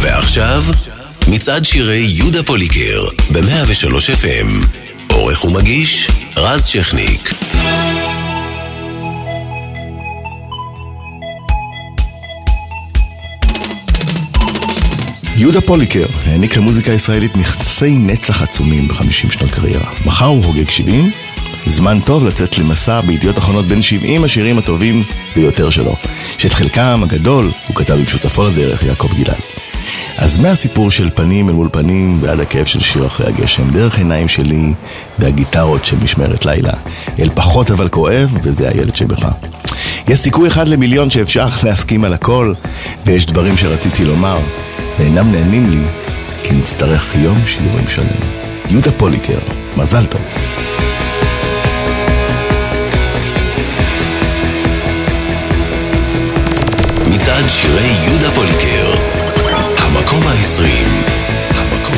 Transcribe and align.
ועכשיו, 0.00 0.64
מצעד 1.28 1.64
שירי 1.64 1.98
יהודה 1.98 2.42
פוליקר, 2.42 3.04
ב-103 3.32 3.94
FM. 4.22 4.66
עורך 5.12 5.44
ומגיש, 5.44 6.10
רז 6.36 6.66
שכניק. 6.66 7.32
יהודה 15.36 15.60
פוליקר 15.60 16.06
העניק 16.26 16.56
למוזיקה 16.56 16.92
הישראלית 16.92 17.36
נכסי 17.36 17.90
נצח 17.90 18.42
עצומים 18.42 18.88
ב-50 18.88 19.10
שנות 19.10 19.50
קריירה. 19.50 19.90
מחר 20.06 20.24
הוא 20.24 20.42
חוגג 20.44 20.70
70, 20.70 21.10
זמן 21.68 22.00
טוב 22.00 22.24
לצאת 22.24 22.58
למסע 22.58 23.00
בידיעות 23.00 23.38
אחרונות 23.38 23.66
בין 23.66 23.82
70 23.82 24.24
השירים 24.24 24.58
הטובים 24.58 25.04
ביותר 25.36 25.70
שלו, 25.70 25.96
שאת 26.38 26.52
חלקם 26.52 27.00
הגדול 27.02 27.50
הוא 27.66 27.76
כתב 27.76 27.94
עם 27.98 28.06
שותפו 28.06 28.44
לדרך, 28.44 28.82
יעקב 28.82 29.12
גלעד. 29.14 29.40
אז 30.16 30.38
מהסיפור 30.38 30.90
של 30.90 31.10
פנים 31.14 31.48
אל 31.48 31.54
מול 31.54 31.68
פנים 31.72 32.18
ועד 32.20 32.40
הכאב 32.40 32.64
של 32.64 32.80
שיר 32.80 33.06
אחרי 33.06 33.26
הגשם, 33.26 33.70
דרך 33.70 33.98
עיניים 33.98 34.28
שלי 34.28 34.72
והגיטרות 35.18 35.84
של 35.84 35.96
משמרת 36.02 36.46
לילה, 36.46 36.72
אל 37.18 37.28
פחות 37.34 37.70
אבל 37.70 37.88
כואב, 37.88 38.38
וזה 38.42 38.68
הילד 38.68 38.96
שבך. 38.96 39.28
יש 40.08 40.18
סיכוי 40.20 40.48
אחד 40.48 40.68
למיליון 40.68 41.10
שאפשר 41.10 41.46
להסכים 41.62 42.04
על 42.04 42.12
הכל, 42.12 42.52
ויש 43.06 43.26
דברים 43.26 43.56
שרציתי 43.56 44.04
לומר, 44.04 44.38
ואינם 44.98 45.32
נענים 45.32 45.70
לי, 45.70 45.82
כי 46.42 46.54
נצטרך 46.54 47.14
יום 47.14 47.38
שידורים 47.46 47.88
שלם. 47.88 48.06
יהודה 48.70 48.92
פוליקר, 48.92 49.38
מזל 49.76 50.06
טוב. 50.06 50.20
מצעד 57.38 57.50
שירי 57.50 57.86
יהודה 57.86 58.30
פוליקר, 58.30 58.94
המקום 59.78 60.22
העשרים. 60.26 60.88
המקום. 61.50 61.94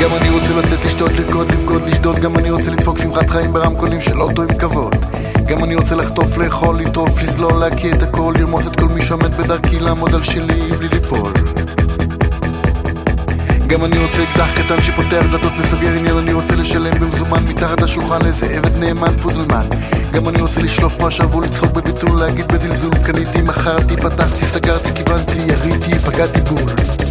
גם 0.00 0.10
אני 0.16 0.30
רוצה 0.30 0.54
לצאת 0.58 0.84
לשתות, 0.84 1.10
לרקוד, 1.12 1.52
לבגוד, 1.52 1.82
לשדוד 1.88 2.16
גם 2.16 2.36
אני 2.36 2.50
רוצה 2.50 2.70
לדפוק 2.70 2.98
שמחת 3.02 3.30
חיים 3.30 3.52
ברמקולים 3.52 4.00
של 4.00 4.20
אוטו 4.20 4.42
עם 4.42 4.58
כבוד 4.58 4.94
גם 5.46 5.64
אני 5.64 5.74
רוצה 5.74 5.94
לחטוף, 5.94 6.36
לאכול, 6.36 6.78
לטרוף, 6.78 7.22
לזלול, 7.22 7.60
להקיא 7.60 7.92
את 7.92 8.02
הכל 8.02 8.34
לרמוס 8.38 8.66
את 8.66 8.76
כל 8.76 8.88
מי 8.88 9.02
שעומד 9.02 9.36
בדרכי, 9.36 9.78
לעמוד 9.78 10.14
על 10.14 10.22
שלי 10.22 10.70
בלי 10.78 10.88
ליפול 10.88 11.32
גם 13.68 13.84
אני 13.84 13.98
רוצה 13.98 14.22
אקדח 14.22 14.62
קטן 14.62 14.82
שפותח 14.82 15.24
דלתות 15.30 15.52
וסוגר 15.58 15.92
עניין 15.92 16.16
אני 16.18 16.32
רוצה 16.32 16.56
לשלם 16.56 16.98
במזומן 17.00 17.44
מתחת 17.48 17.80
לשולחן 17.80 18.22
לאיזה 18.22 18.46
עבד 18.46 18.76
נאמן 18.76 19.20
פודלמן 19.20 19.66
גם 20.12 20.28
אני 20.28 20.40
רוצה 20.40 20.62
לשלוף 20.62 21.00
מה 21.00 21.10
שאהבו 21.10 21.40
לצחוק 21.40 21.72
בביטול 21.72 22.20
להגיד 22.20 22.52
בזלזול 22.52 22.90
קניתי, 23.06 23.42
מכרתי, 23.42 23.96
פתחתי, 23.96 24.44
סגרתי, 24.44 24.90
כיוונתי, 24.94 25.38
יריתי, 25.38 25.98
פגעתי 25.98 26.40
בול 26.40 27.05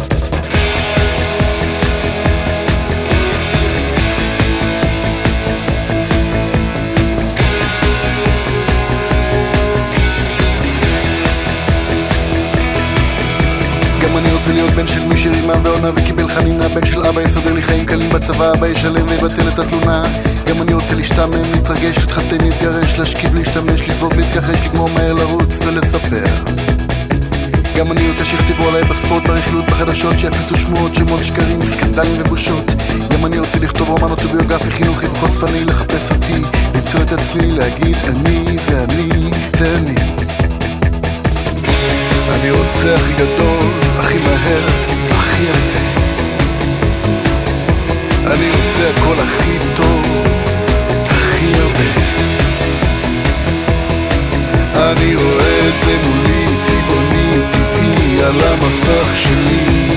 רוצה 14.46 14.58
להיות 14.58 14.74
בן 14.74 14.86
של 14.86 15.04
מי 15.04 15.18
שרימה 15.18 15.52
ועונה 15.62 15.90
וקיבל 15.94 16.28
חנינה. 16.28 16.68
בן 16.68 16.86
של 16.86 17.06
אבא 17.06 17.22
יסדר 17.22 17.52
לי 17.52 17.62
חיים 17.62 17.86
קלים 17.86 18.10
בצבא 18.10 18.52
אבא 18.52 18.66
ישלם 18.66 19.08
ויבטל 19.08 19.48
את 19.48 19.58
התלונה. 19.58 20.02
גם 20.46 20.62
אני 20.62 20.74
רוצה 20.74 20.94
להשתעמם, 20.94 21.52
להתרגש, 21.52 21.98
להתחתן, 21.98 22.40
להתגרש, 22.40 22.98
להשכיב, 22.98 23.34
להשתמש, 23.34 23.88
לזרוק, 23.88 24.12
להתכחש, 24.16 24.66
לגמור 24.66 24.88
מהר 24.88 25.12
לרוץ 25.12 25.58
ולספר. 25.66 26.24
גם 27.76 27.92
אני 27.92 28.08
רוצה 28.08 28.24
שיכתבו 28.24 28.68
עליי 28.68 28.84
בספורט, 28.84 29.22
ברכילות, 29.22 29.64
בחדשות, 29.64 30.18
שיפיצו 30.18 30.56
שמועות, 30.56 30.94
שמות, 30.94 31.24
שקרים, 31.24 31.62
סקנדלים 31.62 32.20
ובושות. 32.20 32.64
גם 33.10 33.26
אני 33.26 33.38
רוצה 33.38 33.58
לכתוב 33.58 33.88
רומן 33.88 34.10
אוטוביוגרפי, 34.10 34.70
חינוכי 34.70 35.06
וחושפני, 35.06 35.64
לחפש 35.64 36.10
אותי, 36.10 36.42
למצוא 36.74 37.02
את 37.02 37.12
עצמי, 37.12 37.52
להגיד 37.52 37.96
אני 38.08 38.58
זה 38.66 38.84
אני, 38.84 39.30
זה 39.58 39.74
אני. 39.74 39.94
אני 42.34 42.50
רוצה 42.50 42.94
הכי 42.94 43.12
גדול, 43.12 43.85
הכי 44.06 44.18
מהר, 44.18 44.66
הכי 45.10 45.42
יפה. 45.42 45.80
אני 48.26 48.50
רוצה 48.50 48.90
הכל 48.90 49.16
הכי 49.18 49.58
טוב, 49.76 50.26
הכי 51.08 51.52
הרבה. 51.54 51.90
אני 54.74 55.14
רואה 55.14 55.68
את 55.68 55.84
זה 55.84 55.96
מולי, 56.04 56.46
צבעוני, 56.62 57.30
טבעי, 57.52 58.22
על 58.22 58.40
המסך 58.40 59.16
שלי. 59.16 59.88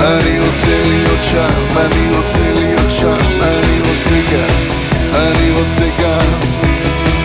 אני 0.00 0.38
רוצה 0.38 0.82
להיות 0.84 1.24
שם, 1.24 1.76
אני 1.76 2.16
רוצה 2.16 2.52
להיות 2.54 2.90
שם, 2.90 3.42
אני 3.42 3.78
רוצה 3.80 4.20
גם, 4.32 4.68
אני 5.14 5.50
רוצה 5.50 5.86
גם 6.02 6.53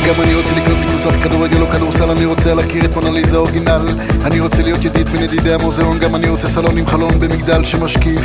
גם 0.09 0.21
אני 0.21 0.35
רוצה 0.35 0.55
לקנות 0.55 0.77
מקבוצת 0.77 1.23
כדורגל 1.23 1.61
או 1.61 1.67
כדורסל 1.67 2.11
אני 2.11 2.25
רוצה 2.25 2.53
להכיר 2.53 2.85
את 2.85 2.95
מונליזה 2.95 3.37
אורגינל. 3.37 3.87
אני 4.25 4.39
רוצה 4.39 4.61
להיות 4.61 4.85
ידיד 4.85 5.09
בין 5.09 5.23
ידידי 5.23 5.53
המוזיאון 5.53 5.99
גם 5.99 6.15
אני 6.15 6.29
רוצה 6.29 6.47
סלון 6.47 6.77
עם 6.77 6.87
חלון 6.87 7.19
במגדל 7.19 7.63
שמשקיף. 7.63 8.21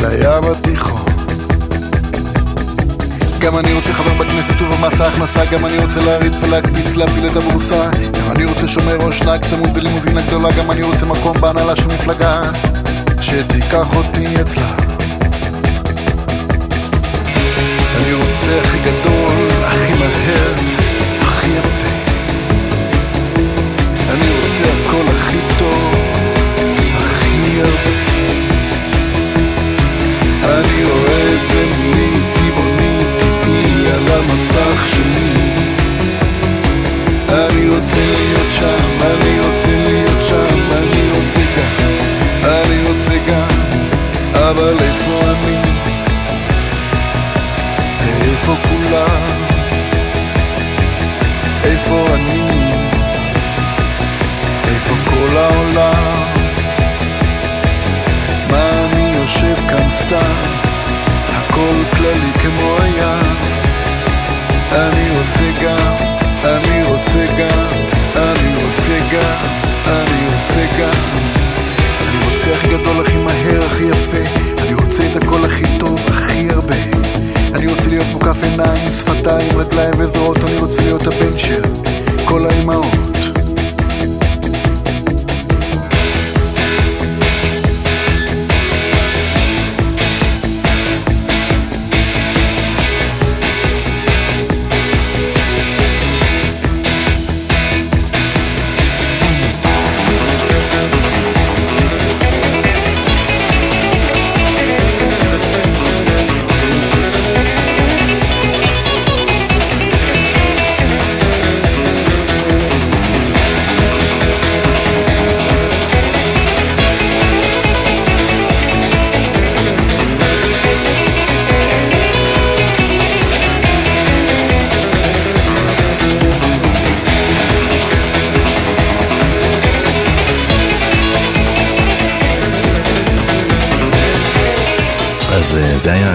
לים 0.00 0.52
התיכון. 0.52 1.12
גם 3.38 3.58
אני 3.58 3.72
רוצה 3.72 3.92
חבר 3.92 4.14
בכנסת 4.14 4.60
ובמס 4.60 5.00
ההכנסה 5.00 5.44
גם 5.44 5.66
אני 5.66 5.78
רוצה 5.78 6.00
להריץ 6.00 6.34
ולהקפיץ 6.42 6.94
להפיל 6.94 7.26
את 7.26 7.36
הבורסה. 7.36 7.90
גם 7.92 8.30
אני 8.30 8.44
רוצה 8.44 8.68
שומר 8.68 8.96
ראש 8.96 9.22
נהג 9.22 9.46
צמוד 9.50 9.70
ולימוזינה 9.74 10.20
גדולה 10.22 10.52
גם 10.52 10.70
אני 10.70 10.82
רוצה 10.82 11.06
מקום 11.06 11.40
בהנהלה 11.40 11.76
של 11.76 11.86
מפלגה. 11.86 12.42
שתיקח 13.20 13.96
אותי 13.96 14.40
אצלה. 14.40 14.88
אני 17.96 18.14
רוצה 18.14 18.60
הכי 18.60 18.78
גדול, 18.78 19.57
הכי 19.68 19.92
מהר, 19.92 20.54
הכי 21.20 21.48
יפה. 21.48 21.88
אני 24.10 24.26
רוצה 24.36 24.64
הכל 24.82 25.04
הכי 25.16 25.38
טוב, 25.58 25.94
הכי 26.96 27.60
הרבה 27.60 27.98
אני 30.44 30.84
רואה 30.84 31.34
את 31.34 31.46
זה 31.52 31.64
מולי, 31.78 32.12
צבעוני, 32.28 32.98
טבעי, 33.18 33.86
על 33.92 34.08
המסך 34.18 34.86
שלי. 34.86 35.32
אני 37.28 37.68
רוצה 37.68 37.96
להיות 37.96 38.50
שם, 38.50 38.88
אני 39.00 39.38
רוצה 39.38 39.84
להיות 39.86 40.22
שם, 40.28 40.58
אני 40.72 41.10
רוצה 41.10 41.40
גם, 41.56 41.92
אני 42.44 42.80
רוצה 42.88 43.16
גם. 43.28 43.48
אבל 44.34 44.76
איפה 44.80 45.17
סתם, 60.08 60.40
הכל 61.28 61.84
כללי 61.96 62.32
כמו 62.42 62.76
היה. 62.80 63.20
אני 64.72 65.08
רוצה 65.10 65.50
גם, 65.62 65.96
אני 66.44 66.82
רוצה 66.82 67.26
גם, 67.38 67.70
אני 68.16 68.64
רוצה 68.64 68.98
גם, 69.12 69.44
אני 69.86 70.24
רוצה 70.24 70.66
גם. 70.80 71.00
אני 72.08 72.24
רוצה 72.24 72.54
הכי 72.54 72.68
גדול, 72.68 73.06
הכי 73.06 73.16
מהר, 73.16 73.66
הכי 73.66 73.82
יפה. 73.82 74.40
אני 74.62 74.74
רוצה 74.74 75.02
את 75.10 75.22
הכל 75.22 75.44
הכי 75.44 75.78
טוב, 75.78 76.00
הכי 76.08 76.48
הרבה. 76.50 76.76
אני 77.54 77.66
רוצה 77.66 77.88
להיות 77.88 78.06
מוקף 78.12 78.42
עיניים, 78.42 78.88
שפתיים, 78.98 79.58
רגליים 79.58 79.94
וזרועות, 79.98 80.38
אני 80.44 80.56
רוצה 80.56 80.82
להיות 80.82 81.06
הבן 81.06 81.38
של 81.38 81.62
כל 82.24 82.46
האימהות. 82.46 83.17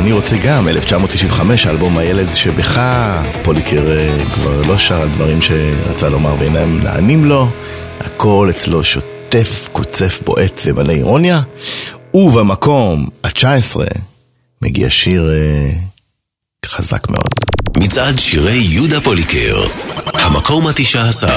אני 0.03 0.11
רוצה 0.11 0.37
גם, 0.43 0.67
1995, 0.67 1.67
אלבום 1.67 1.97
הילד 1.97 2.35
שבך, 2.35 2.81
פוליקר 3.43 3.97
אה, 3.97 4.25
כבר 4.33 4.61
לא 4.61 4.77
שר 4.77 5.01
על 5.01 5.09
דברים 5.09 5.41
שרצה 5.41 6.09
לומר 6.09 6.35
ואינם 6.39 6.79
נענים 6.79 7.25
לו, 7.25 7.47
הכל 7.99 8.47
אצלו 8.49 8.83
שוטף, 8.83 9.69
קוצף, 9.71 10.21
בועט 10.25 10.61
ומלא 10.65 10.91
אירוניה, 10.91 11.41
ובמקום 12.13 13.09
ה-19 13.23 13.79
מגיע 14.61 14.89
שיר 14.89 15.31
uh, 16.65 16.67
חזק 16.67 17.09
מאוד. 17.09 17.29
מצעד 17.77 18.19
שירי 18.19 18.57
יהודה 18.57 19.01
פוליקר, 19.01 19.63
המקום 20.05 20.67
ה-19 20.67 21.27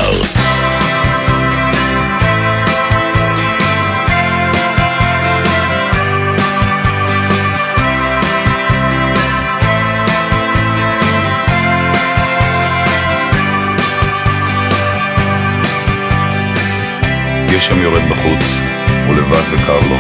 גשם 17.47 17.83
יורד 17.83 18.03
בחוץ, 18.11 18.61
הוא 19.07 19.15
לבד 19.15 19.43
וקר 19.53 19.79
לו. 19.89 19.97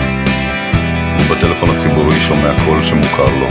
הוא 1.17 1.37
בטלפון 1.37 1.71
הציבורי 1.71 2.21
שומע 2.21 2.51
קול 2.65 2.83
שמוכר 2.83 3.29
לו. 3.41 3.47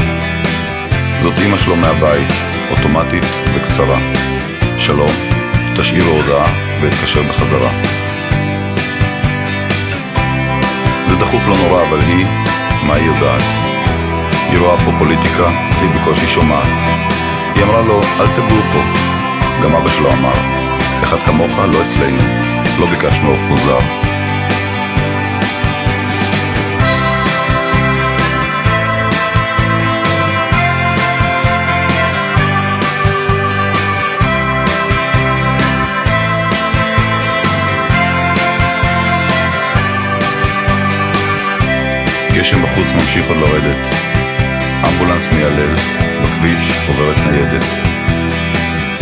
זאת 1.21 1.33
אמא 1.45 1.57
שלו 1.57 1.75
מהבית, 1.75 2.27
אוטומטית 2.71 3.23
וקצרה. 3.53 3.97
שלום, 4.77 5.11
תשאיר 5.75 6.05
הודעה 6.05 6.53
ואתקשר 6.81 7.23
בחזרה. 7.23 7.71
זה 11.05 11.15
דחוף 11.15 11.47
לא 11.47 11.57
נורא, 11.57 11.83
אבל 11.83 11.99
היא, 11.99 12.25
מה 12.83 12.95
היא 12.95 13.05
יודעת? 13.05 13.43
היא 14.49 14.59
רואה 14.59 14.77
פה 14.77 14.91
פוליטיקה 14.99 15.47
והיא 15.79 15.89
בקושי 15.89 16.27
שומעת. 16.27 16.67
היא 17.55 17.63
אמרה 17.63 17.81
לו, 17.81 18.01
אל 18.19 18.27
תגור 18.35 18.61
פה. 18.71 18.79
גם 19.63 19.75
אבא 19.75 19.89
שלו 19.89 20.11
אמר, 20.11 20.33
אחד 21.03 21.17
כמוך 21.17 21.51
לא 21.57 21.81
אצלנו, 21.87 22.54
לא 22.79 22.85
ביקשנו 22.85 23.29
עוף 23.29 23.41
מוזר. 23.41 23.79
גשם 42.33 42.63
בחוץ 42.63 42.87
ממשיך 42.95 43.27
עוד 43.27 43.37
לרדת. 43.37 43.75
אמבולנס 44.87 45.27
מיילל, 45.27 45.75
בכביש 46.23 46.71
עוברת 46.87 47.17
ניידת. 47.17 47.65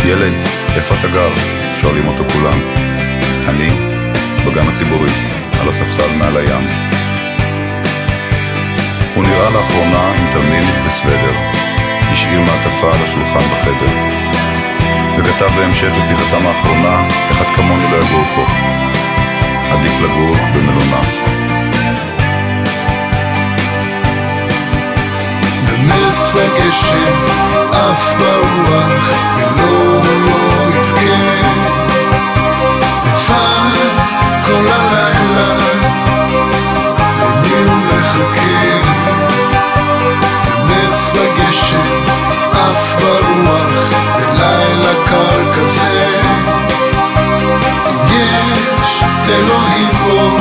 ילד, 0.05 0.33
איפה 0.75 0.95
אתה 0.99 1.07
גר? 1.07 1.29
שואלים 1.75 2.07
אותו 2.07 2.23
כולם. 2.33 2.92
אני, 3.49 3.69
בגן 4.45 4.67
הציבורי, 4.67 5.09
על 5.59 5.69
הספסל 5.69 6.15
מעל 6.17 6.37
הים. 6.37 6.67
הוא 9.15 9.23
נראה 9.23 9.49
לאחרונה 9.49 10.11
עם 10.17 10.27
תלמיד 10.31 10.63
וסוודר. 10.85 11.33
השאיר 12.11 12.39
מעטפה 12.41 12.87
על 12.93 13.03
השולחן 13.03 13.45
בחדר. 13.53 13.93
וכתב 15.17 15.49
בהמשך 15.55 15.91
לשיחתם 15.99 16.47
האחרונה, 16.47 17.07
אחד 17.31 17.55
כמוני 17.55 17.91
לא 17.91 17.97
יגור 17.97 18.23
פה. 18.35 18.45
עדיף 19.71 20.01
לגור 20.01 20.35
במלונה. 20.55 21.01
נס 25.87 26.35
וגשם, 26.35 27.13
עף 27.71 28.13
ברוח, 28.17 29.13
ולא 29.37 29.92
נס 41.13 41.19
וגשם, 41.19 42.05
עף 42.51 42.95
ברוח, 42.95 43.89
בלילה 44.15 44.93
קר 45.05 45.51
כזה. 45.53 46.21
אם 47.89 48.53
יש 48.83 49.03
אלוהים 49.29 49.89
פה, 50.05 50.37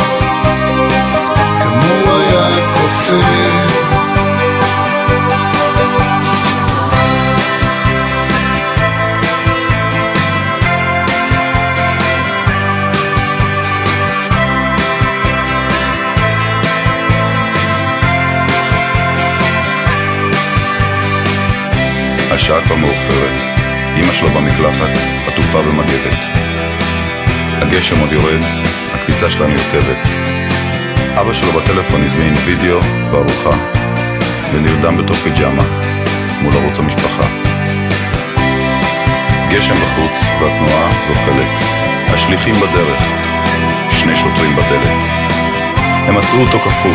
השעה 22.34 22.61
כבר 22.64 22.76
מאוחרת. 22.76 23.58
אמא 23.96 24.12
שלו 24.12 24.29
במקלחת, 24.31 24.90
עטופה 25.26 25.62
במגבת. 25.62 26.19
הגשם 27.62 28.00
עוד 28.00 28.12
יורד, 28.12 28.40
הכביסה 28.94 29.31
שלה 29.31 29.46
מיוטבת. 29.46 29.96
אבא 31.20 31.32
שלו 31.32 31.52
בטלפון 31.52 32.05
הזמין 32.05 32.34
וידאו 32.44 32.79
וארוחה, 33.11 33.56
ונרדם 34.52 34.96
בתוך 34.96 35.17
פיג'מה, 35.17 35.62
מול 36.43 36.56
ערוץ 36.56 36.79
המשפחה. 36.79 37.26
גשם 39.50 39.75
בחוץ 39.75 40.20
והתנועה 40.40 40.93
זוחלת. 41.08 41.49
השליחים 42.14 42.55
בדרך, 42.55 43.02
שני 43.90 44.17
שוטרים 44.17 44.56
בדלת. 44.56 45.02
הם 46.08 46.17
עצרו 46.17 46.40
אותו 46.40 46.58
קפוא, 46.58 46.94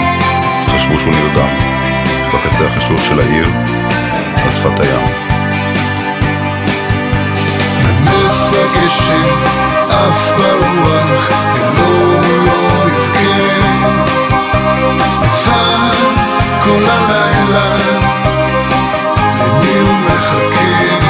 חשבו 0.67 0.99
שהוא 0.99 1.13
נרדם. 1.13 1.49
בקצה 2.33 2.65
החשוך 2.65 3.03
של 3.03 3.19
העיר, 3.19 3.47
על 4.43 4.51
שפת 4.51 4.79
הים. 4.79 5.26
נס 8.57 8.65
וגשם, 8.65 9.35
עף 9.89 10.31
ברוח, 10.37 11.29
ולא 11.53 12.21
לא 12.45 12.89
יבכה. 12.89 13.57
לבד 15.45 15.95
כל 16.61 16.85
הלילה, 16.89 17.75
למי 19.39 19.79
הוא 19.79 19.93
מחכה? 20.05 21.07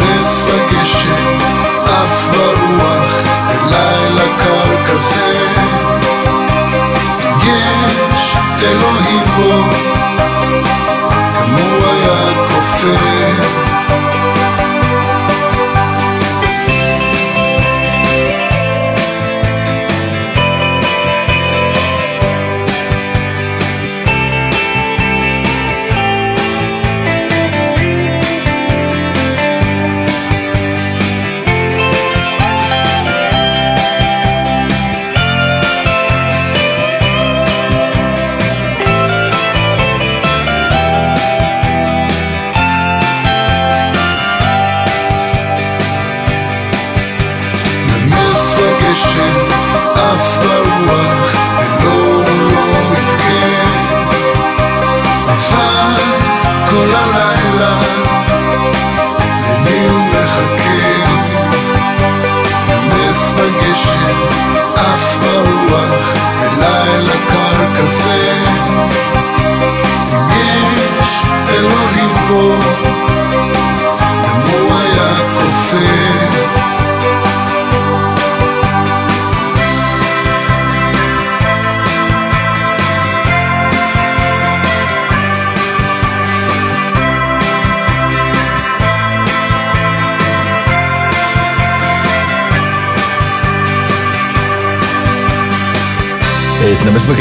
נס 0.00 0.44
וגשם, 0.46 1.38
עף 1.84 2.28
ברוח, 2.32 3.20
בלילה 3.48 4.26
קר 4.38 4.84
כזה. 4.86 5.46
אם 7.42 7.78
יש 8.14 8.36
אלוהים 8.62 9.22
פה, 9.36 9.54
הוא 11.50 11.84
היה 11.84 12.46
כופר. 12.48 13.61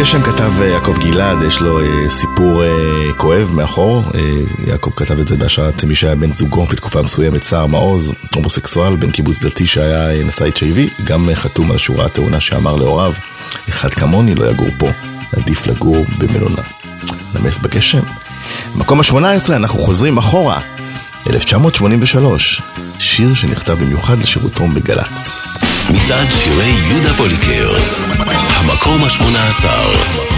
גשם 0.01 0.21
כתב 0.21 0.61
אה, 0.61 0.67
יעקב 0.67 0.97
גלעד, 0.97 1.41
יש 1.41 1.61
לו 1.61 1.79
אה, 1.79 2.09
סיפור 2.09 2.63
אה, 2.63 2.69
כואב 3.17 3.51
מאחור. 3.53 4.03
יעקב 4.67 4.91
כתב 4.95 5.19
את 5.19 5.27
זה 5.27 5.35
בהשראת 5.35 5.83
מי 5.83 5.95
שהיה 5.95 6.15
בן 6.15 6.31
זוגו 6.31 6.65
בתקופה 6.65 7.01
מסוימת, 7.01 7.43
סער 7.43 7.65
מעוז, 7.65 8.13
הומוסקסואל, 8.35 8.95
בן 8.95 9.11
קיבוץ 9.11 9.43
דתי 9.43 9.67
שהיה 9.67 10.23
נשא 10.23 10.45
HIV, 10.45 11.03
גם 11.03 11.29
חתום 11.33 11.71
על 11.71 11.77
שורה 11.77 12.05
התאונה 12.05 12.39
שאמר 12.39 12.75
להוריו, 12.75 13.13
אחד 13.69 13.89
כמוני 13.89 14.35
לא 14.35 14.51
יגור 14.51 14.69
פה, 14.77 14.89
עדיף 15.37 15.67
לגור 15.67 16.05
במלונה. 16.17 16.61
נמס 17.35 17.57
בגשם. 17.57 18.03
מקום 18.75 18.99
ה-18 18.99 19.53
אנחנו 19.53 19.79
חוזרים 19.79 20.17
אחורה, 20.17 20.59
1983, 21.29 22.61
שיר 22.99 23.33
שנכתב 23.33 23.73
במיוחד 23.73 24.21
לשירותו 24.21 24.67
בגל"צ. 24.67 25.50
מצעד 26.11 26.31
שירי 26.31 26.73
יהודה 26.89 27.13
פוליקר, 27.13 27.77
המקום 28.59 29.03
השמונה 29.03 29.49
עשר. 29.49 30.30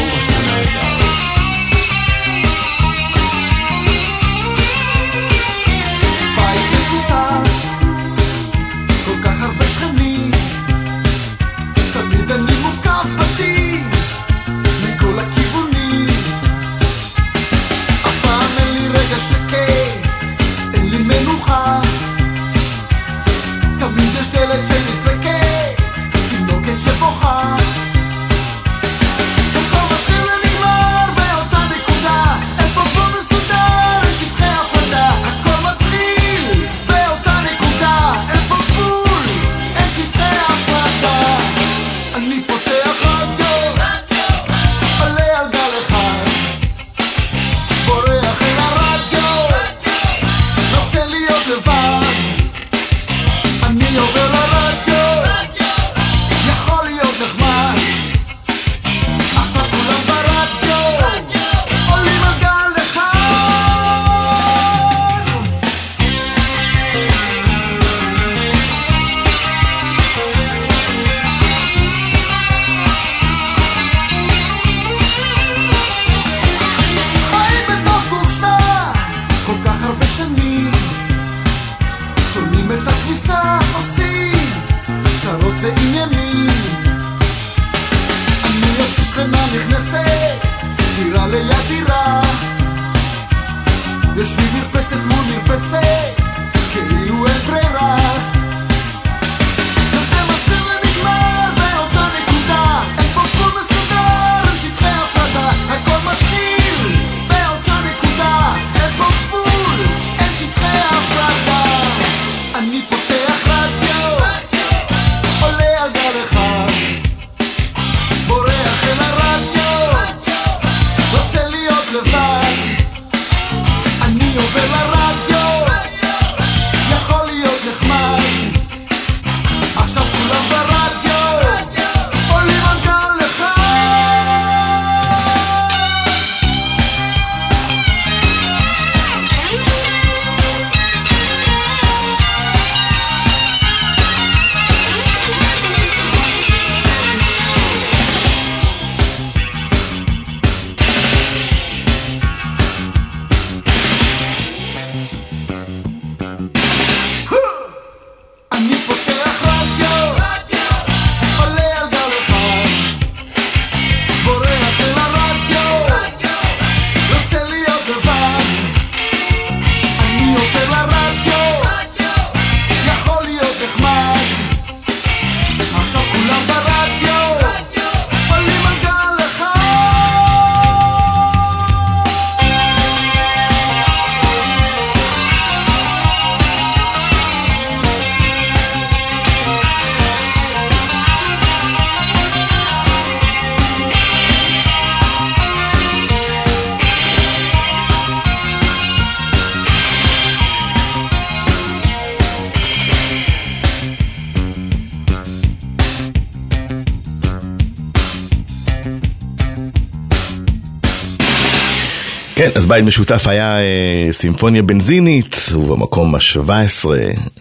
אז 212.55 212.65
בית 212.65 212.85
משותף 212.85 213.27
היה 213.27 213.57
אה, 213.59 214.07
סימפוניה 214.11 214.61
בנזינית, 214.61 215.35
ובמקום 215.53 216.15
ה-17 216.15 216.85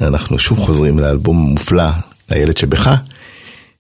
אנחנו 0.01 0.39
שוב 0.39 0.59
חוזרים 0.59 0.99
לאלבום 0.99 1.37
מופלא, 1.37 1.89
הילד 2.29 2.57
שבך, 2.57 2.95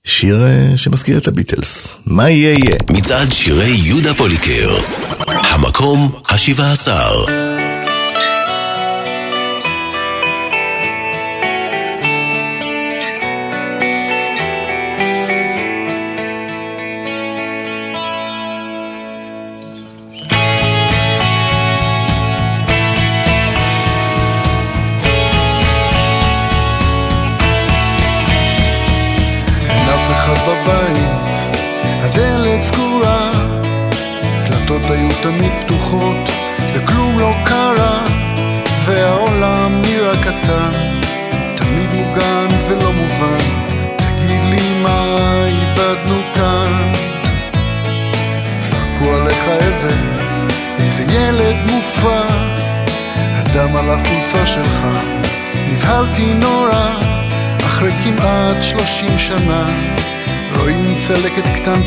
שיר 0.04 0.46
אה, 0.46 0.76
שמזכיר 0.76 1.18
את 1.18 1.28
הביטלס. 1.28 1.98
מה 2.06 2.30
יהיה 2.30 2.50
יהיה? 2.50 2.78
מצעד 2.90 3.32
שירי 3.32 3.70
יהודה 3.70 4.14
פוליקר, 4.14 4.76
המקום 5.26 6.10
ה-17. 6.28 6.90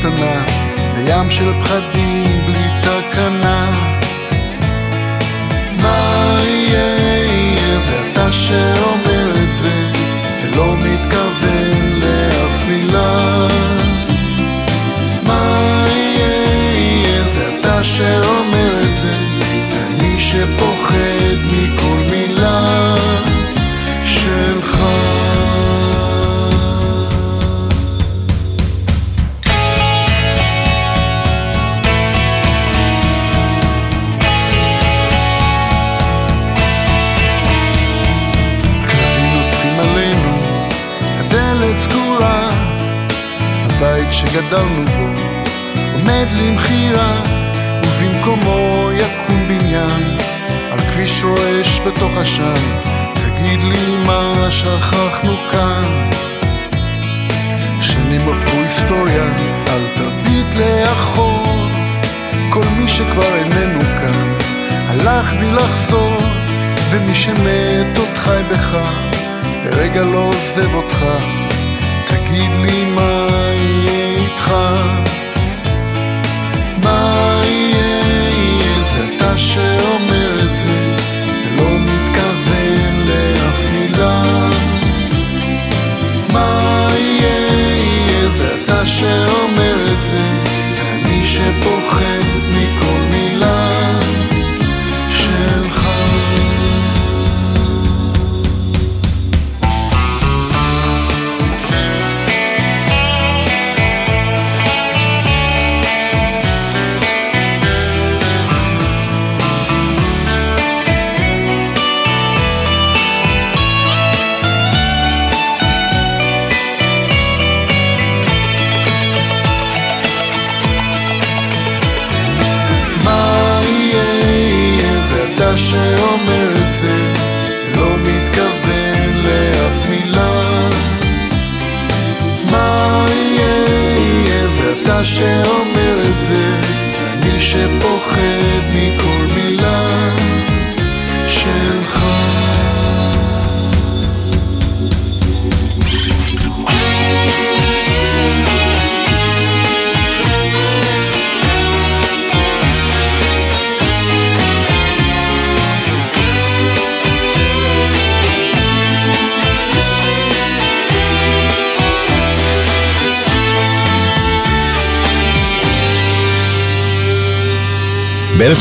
קטנה 0.06 0.46
לים 0.98 1.30
של 1.32 1.54
פחדים. 1.62 2.35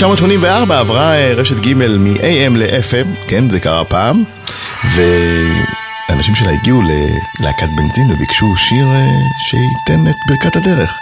1984 0.04 0.78
עברה 0.78 1.14
אה, 1.14 1.34
רשת 1.34 1.56
ג' 1.56 1.74
מ-AM 1.74 2.56
ל-FM, 2.56 3.28
כן, 3.28 3.50
זה 3.50 3.60
קרה 3.60 3.84
פעם, 3.84 4.24
ואנשים 4.94 6.34
שלה 6.34 6.50
הגיעו 6.50 6.82
ללהקת 6.82 7.68
בנזין 7.76 8.10
וביקשו 8.12 8.56
שיר 8.56 8.86
אה, 8.86 9.06
שייתן 9.38 10.10
את 10.10 10.14
ברכת 10.28 10.56
הדרך. 10.56 10.98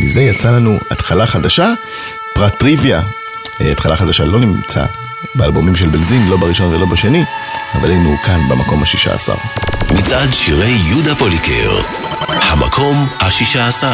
מזה 0.00 0.20
יצא 0.20 0.50
לנו 0.50 0.78
התחלה 0.90 1.26
חדשה, 1.26 1.72
פרט 2.34 2.58
טריוויה. 2.58 3.02
אה, 3.60 3.70
התחלה 3.70 3.96
חדשה 3.96 4.24
לא 4.24 4.40
נמצא 4.40 4.84
באלבומים 5.34 5.76
של 5.76 5.88
בנזין, 5.88 6.28
לא 6.28 6.36
בראשון 6.36 6.74
ולא 6.74 6.86
בשני, 6.86 7.24
אבל 7.74 7.90
היינו 7.90 8.16
כאן 8.22 8.40
במקום 8.48 8.82
ה-16. 8.82 9.34
מצעד 9.92 10.34
שירי 10.34 10.76
יהודה 10.88 11.14
פוליקר, 11.14 11.80
המקום 12.28 13.08
ה-16. 13.20 13.84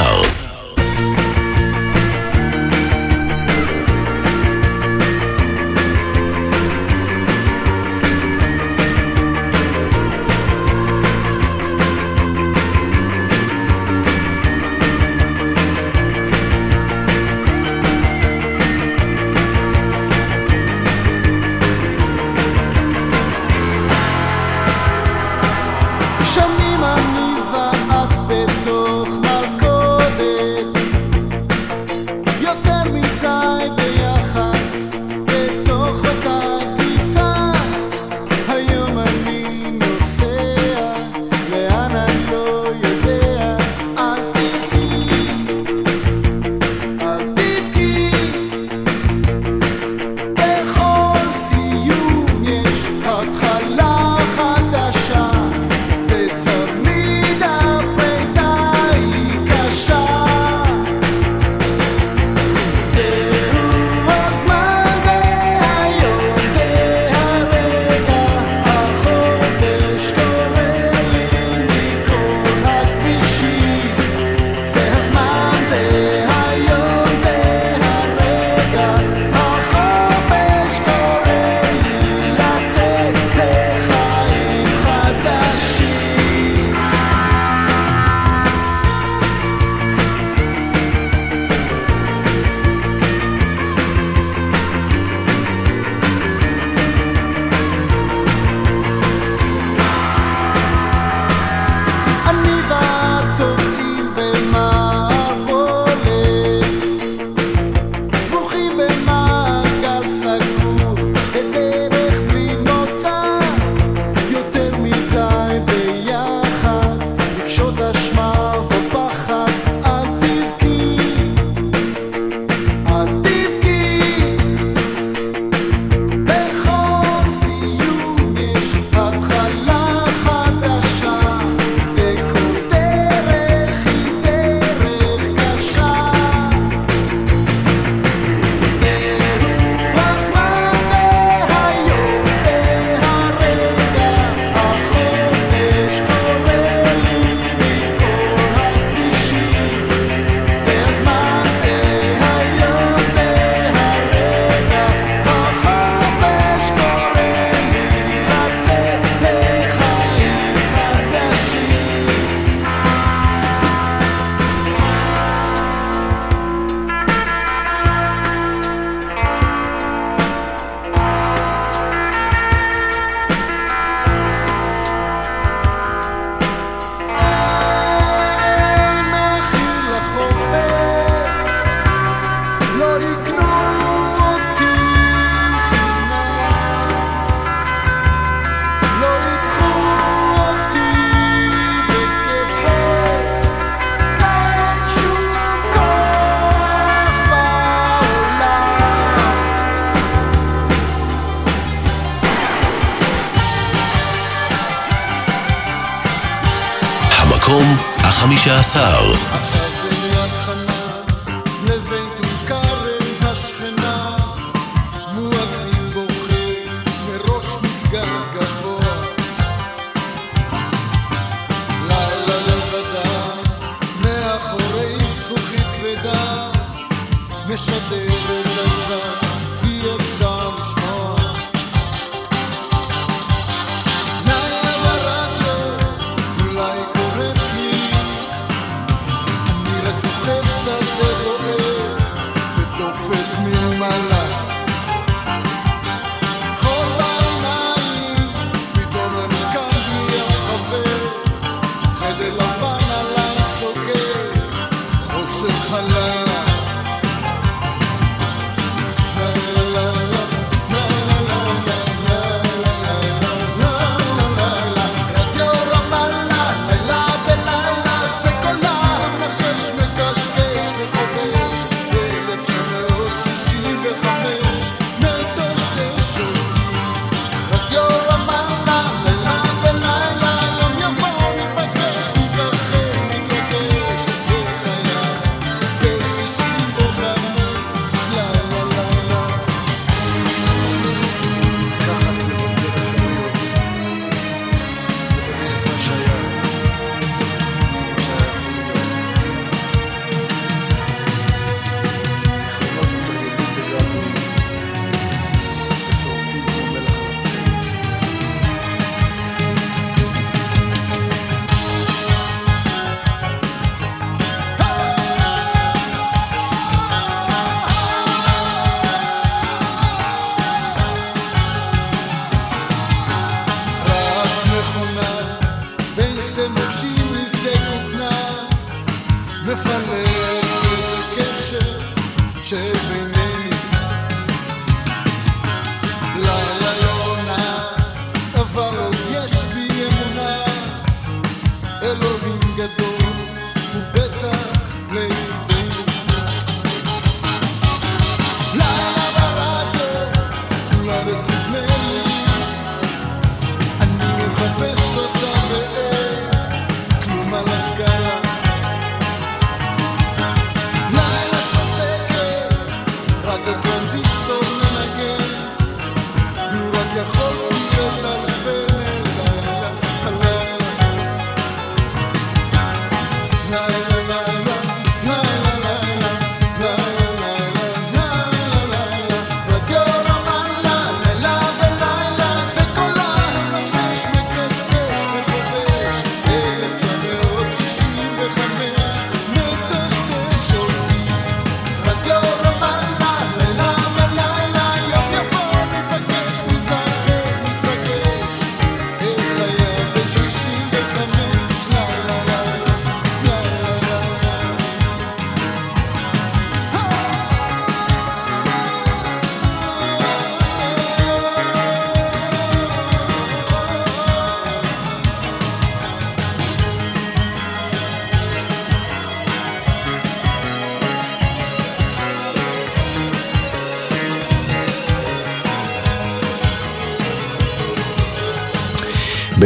15 208.20 209.79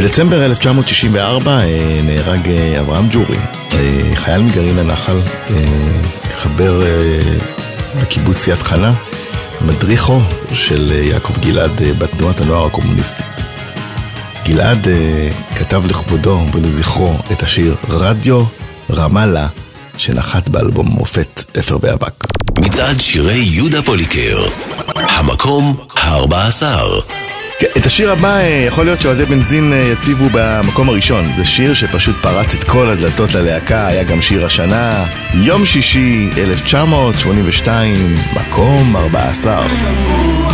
בדצמבר 0.04 0.44
1964 0.44 1.50
אה, 1.50 2.00
נהרג 2.02 2.48
אה, 2.48 2.80
אברהם 2.80 3.06
ג'ורי, 3.10 3.36
אה, 3.74 4.10
חייל 4.14 4.42
מגרעין 4.42 4.78
הנחל, 4.78 5.16
חבר 6.36 6.80
בקיבוץ 8.02 8.48
יד 8.48 8.62
חנה, 8.62 8.94
מדריכו 9.60 10.20
של 10.52 10.92
יעקב 10.92 11.38
גלעד 11.38 11.82
בתנועת 11.98 12.40
הנוער 12.40 12.66
הקומוניסטית. 12.66 13.26
גלעד 14.44 14.88
כתב 15.56 15.82
לכבודו 15.86 16.40
ולזכרו 16.52 17.14
את 17.32 17.42
השיר 17.42 17.74
רדיו 17.88 18.44
רמאללה 18.90 19.46
שנחת 19.98 20.48
באלבום 20.48 20.86
מופת 20.86 21.44
אפר 21.58 21.76
ואבק. 21.80 22.24
מצעד 22.58 23.00
שירי 23.00 23.38
יהודה 23.38 23.82
פוליקר, 23.82 24.44
המקום 24.94 25.76
ה-14 25.96 26.62
כן, 27.64 27.80
את 27.80 27.86
השיר 27.86 28.12
הבא 28.12 28.36
אה, 28.36 28.64
יכול 28.66 28.84
להיות 28.84 29.00
שאוהדי 29.00 29.24
בנזין 29.24 29.72
אה, 29.72 29.78
יציבו 29.78 30.28
במקום 30.32 30.88
הראשון. 30.88 31.32
זה 31.36 31.44
שיר 31.44 31.74
שפשוט 31.74 32.16
פרץ 32.22 32.54
את 32.54 32.64
כל 32.64 32.90
הדלתות 32.90 33.34
ללהקה, 33.34 33.86
היה 33.86 34.04
גם 34.04 34.22
שיר 34.22 34.46
השנה. 34.46 35.04
יום 35.34 35.64
שישי, 35.64 36.30
1982, 36.36 38.16
מקום 38.34 38.96
14. 38.96 39.68
שבוע 39.68 40.53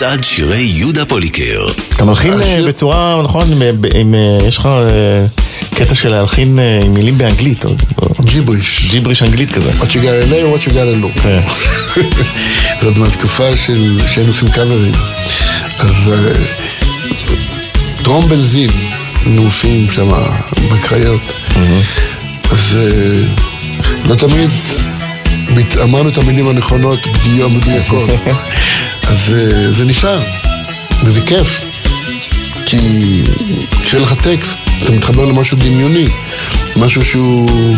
מצעד 0.00 0.24
שירי 0.24 0.60
יהודה 0.60 1.04
פוליקר. 1.04 1.66
אתה 1.96 2.04
מלחין 2.04 2.32
אה, 2.42 2.60
בצורה, 2.66 3.20
נכון, 3.24 3.52
עם, 3.52 3.62
עם, 3.94 4.14
אה, 4.14 4.46
יש 4.48 4.58
לך 4.58 4.66
אה, 4.66 5.26
קטע 5.74 5.94
של 5.94 6.08
להלחין 6.08 6.58
אה, 6.58 6.80
עם 6.84 6.92
מילים 6.92 7.18
באנגלית, 7.18 7.64
או- 7.64 7.74
ג'יבריש. 8.24 8.88
ג'יבריש 8.90 9.22
אנגלית 9.22 9.50
כזה. 9.50 9.70
What 9.70 9.82
you 9.84 9.96
gotta 9.96 10.30
lay, 10.30 10.54
what 10.54 10.68
you 10.68 10.72
gotta 10.72 11.04
look. 11.04 11.22
כן. 11.22 11.40
זה 12.80 12.86
עוד 12.86 12.98
מהתקופה 12.98 13.56
של 13.56 14.00
שהיינו 14.06 14.30
עושים 14.30 14.48
קאברים. 14.50 14.92
אז 15.78 16.12
אה, 16.12 16.32
טרום 18.02 18.28
בנזין, 18.28 18.70
היינו 19.24 19.42
מופיעים 19.42 19.90
שם 19.92 20.08
בקריות. 20.72 21.32
אז 22.50 22.78
אה, 22.80 23.26
לא 24.04 24.14
תמיד 24.14 24.50
אמרנו 25.82 26.08
את 26.08 26.18
המילים 26.18 26.48
הנכונות 26.48 26.98
בדיוק 27.06 27.52
מדויקות. 27.52 28.10
אז 29.10 29.34
זה 29.70 29.84
נשאר, 29.84 30.20
וזה 31.04 31.20
כיף. 31.20 31.60
כי 32.66 32.78
כשיהיה 33.82 34.02
לך 34.02 34.14
טקסט, 34.14 34.58
אתה 34.82 34.92
מתחבר 34.92 35.24
למשהו 35.24 35.56
דמיוני, 35.60 36.06
משהו 36.76 37.04
שהוא 37.04 37.76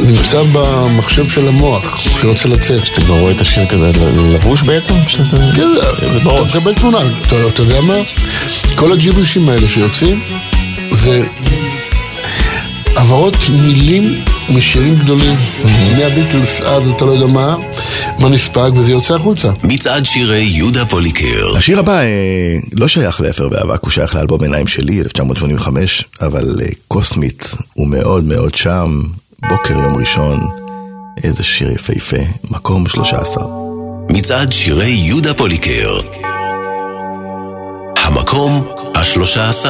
נמצא 0.00 0.42
במחשב 0.52 1.28
של 1.28 1.48
המוח, 1.48 2.00
שרוצה 2.20 2.48
לצאת. 2.48 2.82
אתה 2.92 3.00
כבר 3.00 3.18
רואה 3.18 3.32
את 3.32 3.40
השיר 3.40 3.66
כזה 3.66 3.90
לבוש 4.34 4.62
בעצם? 4.62 4.94
שאתה- 5.06 5.36
כן, 5.56 5.68
זה 6.12 6.16
אתה. 6.22 6.42
מקבל 6.44 6.74
תמונה, 6.74 6.98
אתה, 7.26 7.36
אתה 7.48 7.62
יודע 7.62 7.80
מה? 7.80 7.94
כל 8.74 8.92
הג'יבושים 8.92 9.48
האלה 9.48 9.68
שיוצאים, 9.68 10.20
זה 10.90 11.24
העברות 12.96 13.36
מילים 13.50 14.24
משירים 14.48 14.96
גדולים, 14.96 15.36
מהביטלס 15.98 16.60
עד 16.60 16.82
אתה 16.96 17.04
לא 17.04 17.12
יודע 17.12 17.26
מה, 17.26 17.56
בנספג 18.22 18.70
וזה 18.74 18.92
יוצא 18.92 19.14
החוצה. 19.14 19.50
מצעד 19.64 20.04
שירי 20.04 20.42
יהודה 20.42 20.86
פוליקר. 20.86 21.56
השיר 21.56 21.78
הבא 21.78 21.98
אה, 21.98 22.56
לא 22.72 22.88
שייך 22.88 23.20
לאפר 23.20 23.48
ואבק, 23.50 23.82
הוא 23.82 23.90
שייך 23.90 24.14
לאלבום 24.14 24.42
עיניים 24.42 24.66
שלי, 24.66 25.00
1985, 25.00 26.04
אבל 26.20 26.56
אה, 26.62 26.66
קוסמית, 26.88 27.54
הוא 27.74 27.88
מאוד 27.88 28.24
מאוד 28.24 28.54
שם, 28.54 29.02
בוקר 29.48 29.74
יום 29.74 29.96
ראשון, 29.96 30.40
איזה 31.24 31.42
שיר 31.42 31.72
יפהפה, 31.72 32.16
מקום 32.50 32.88
13. 32.88 33.44
מצעד 34.10 34.52
שירי 34.52 34.90
יהודה 34.90 35.34
פוליקר. 35.34 36.00
המקום 37.96 38.68
ה-13. 38.94 39.66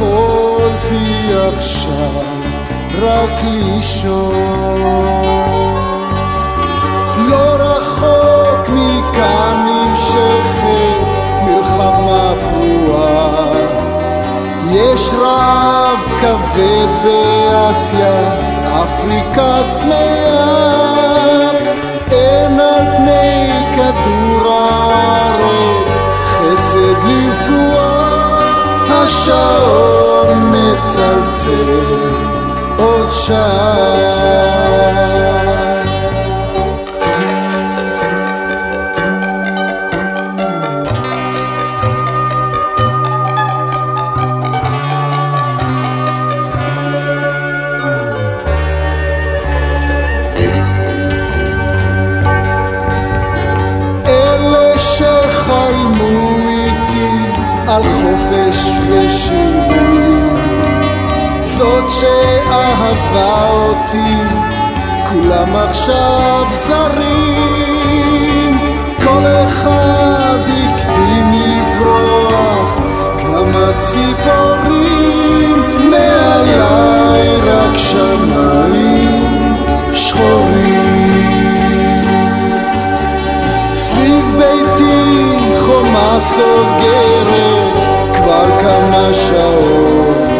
יכולתי 0.00 1.30
עכשיו 1.48 2.22
רק 2.98 3.44
לישון. 3.44 4.80
לא 7.28 7.54
רחוק 7.58 8.68
מכאן 8.68 9.66
נמשכת 9.66 11.20
מלחמה 11.44 12.34
פרועה. 12.50 13.52
יש 14.72 15.10
רעב 15.12 15.98
כבד 16.20 16.88
באסיה, 17.04 18.38
אפריקה 18.84 19.62
צמאה. 19.68 21.29
השעון 29.10 30.52
מצלצל 30.52 31.80
עוד 32.78 33.10
שעה. 33.10 35.19
זאת 61.80 61.90
שאהבה 61.90 63.50
אותי 63.50 64.14
כולם 65.10 65.56
עכשיו 65.56 66.46
זרים. 66.50 68.58
כל 69.04 69.24
אחד 69.46 70.38
הקדים 70.46 71.32
לברוח 71.32 72.76
כמה 73.18 73.72
ציפורים 73.78 75.58
מעליי 75.90 77.36
רק 77.36 77.76
שמיים 77.76 79.54
שחורים. 79.92 81.20
סביב 83.74 84.24
ביתי 84.38 85.36
חומה 85.66 86.18
סוגרת 86.20 87.74
כבר 88.14 88.46
כמה 88.60 89.14
שעות 89.14 90.39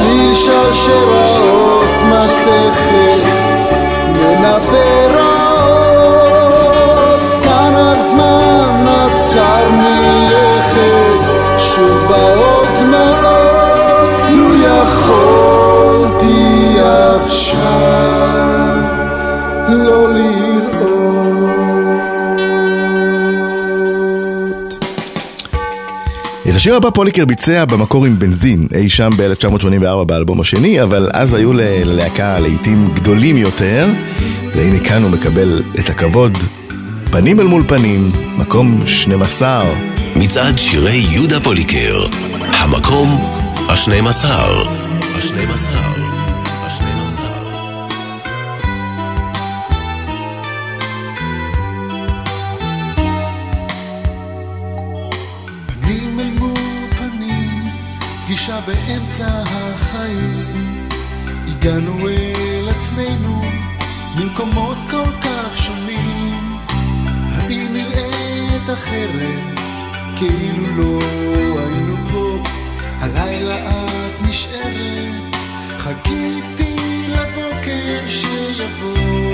צליל 0.00 0.34
שרשראות 0.72 1.84
מתכת 2.08 3.28
מנבא 4.12 5.19
השיר 26.60 26.74
הבא 26.76 26.90
פוליקר 26.90 27.24
ביצע 27.24 27.64
במקור 27.64 28.06
עם 28.06 28.18
בנזין, 28.18 28.66
אי 28.74 28.90
שם 28.90 29.10
ב-1984 29.16 30.04
באלבום 30.04 30.40
השני, 30.40 30.82
אבל 30.82 31.08
אז 31.12 31.34
היו 31.34 31.52
ללהקה 31.52 32.38
לעיתים 32.40 32.88
גדולים 32.94 33.36
יותר, 33.36 33.88
והנה 34.54 34.78
כאן 34.84 35.02
הוא 35.02 35.10
מקבל 35.10 35.62
את 35.78 35.90
הכבוד. 35.90 36.38
פנים 37.10 37.40
אל 37.40 37.46
מול 37.46 37.62
פנים, 37.68 38.12
מקום 38.38 38.86
12. 38.86 39.64
מצעד 40.16 40.58
שירי 40.58 41.04
יהודה 41.10 41.40
פוליקר, 41.40 42.06
המקום 42.42 43.08
ה-12. 43.68 44.26
ה-12. 44.26 46.19
פגישה 58.30 58.60
באמצע 58.60 59.42
החיים. 59.46 60.88
הגענו 61.48 62.08
אל 62.08 62.68
עצמנו 62.68 63.42
ממקומות 64.16 64.78
כל 64.90 65.12
כך 65.20 65.58
שונים. 65.58 66.58
האם 67.32 67.72
נראית 67.72 68.70
אחרת, 68.74 69.58
כאילו 70.16 70.76
לא 70.76 71.60
היינו 71.60 71.96
פה? 72.12 72.38
הלילה 73.00 73.68
את 73.68 74.28
נשארת 74.28 75.36
חיכיתי 75.78 76.76
לבוקר 77.08 78.08
שיבוא. 78.08 79.29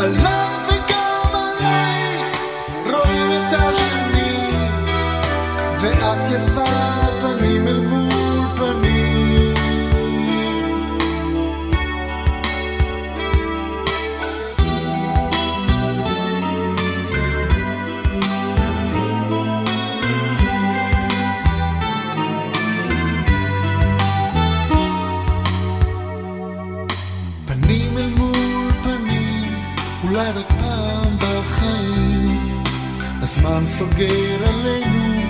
עליי 0.00 0.18
וגם 0.20 0.27
הזמן 33.58 33.66
סוגר 33.66 34.48
עלינו 34.48 35.22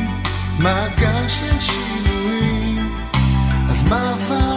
מעגל 0.58 1.28
של 1.28 1.60
שינויים. 1.60 2.94
אז 3.70 3.84
מה 3.88 4.10
עבר 4.10 4.54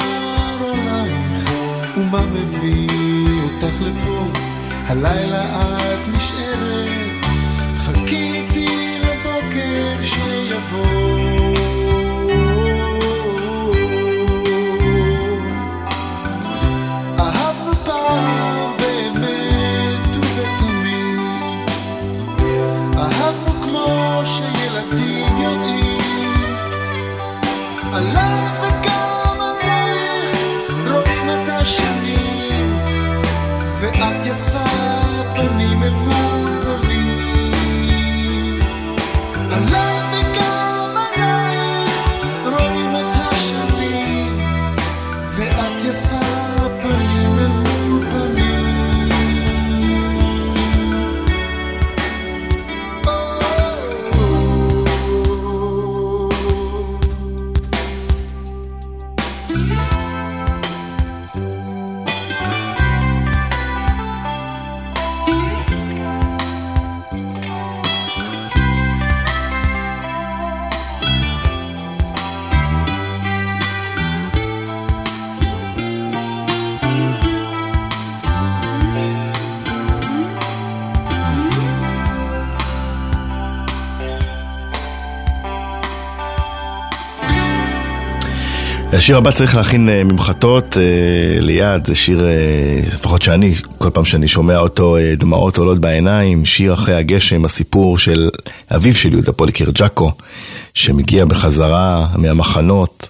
עלייך, 0.74 1.51
ומה 1.97 2.22
מביא 2.26 3.41
אותך 3.43 3.82
לפה? 3.82 4.28
הלילה 4.88 5.78
את 5.78 6.15
נשארת, 6.15 7.01
השיר 88.94 89.18
הבא 89.18 89.32
צריך 89.32 89.56
להכין 89.56 89.89
אה, 89.89 90.04
ממחטות 90.04 90.78
אה, 90.78 91.39
ליד, 91.39 91.86
זה 91.86 91.96
שיר, 91.96 92.28
אה, 92.28 92.82
לפחות 92.94 93.22
שאני, 93.22 93.54
כל 93.78 93.89
פעם 93.89 94.06
שאני 94.06 94.28
שומע 94.28 94.58
אותו, 94.58 94.98
דמעות 95.18 95.58
עולות 95.58 95.80
בעיניים, 95.80 96.46
שיר 96.46 96.74
אחרי 96.74 96.96
הגשם, 96.96 97.46
הסיפור 97.46 97.98
של 97.98 98.30
אביו 98.76 98.96
של 98.96 99.14
יהודה 99.14 99.32
פוליקר 99.32 99.72
ג'אקו, 99.72 100.12
שמגיע 100.74 101.26
בחזרה 101.26 102.08
מהמחנות 102.16 103.10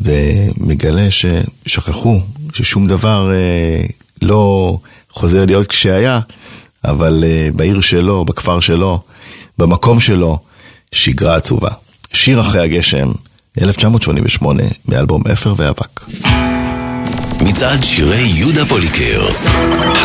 ומגלה 0.00 1.08
ששכחו, 1.10 2.20
ששום 2.52 2.86
דבר 2.86 3.30
לא 4.22 4.78
חוזר 5.10 5.44
להיות 5.44 5.66
כשהיה, 5.66 6.20
אבל 6.84 7.24
בעיר 7.56 7.80
שלו, 7.80 8.24
בכפר 8.24 8.60
שלו, 8.60 9.00
במקום 9.58 10.00
שלו, 10.00 10.38
שגרה 10.92 11.36
עצובה. 11.36 11.70
שיר 12.12 12.40
אחרי 12.40 12.62
הגשם, 12.62 13.08
1988, 13.62 14.62
מאלבום 14.88 15.22
אפר 15.32 15.54
ואבק. 15.56 16.00
מצעד 17.40 17.84
שירי 17.84 18.20
יהודה 18.20 18.66
פוליקר, 18.66 19.26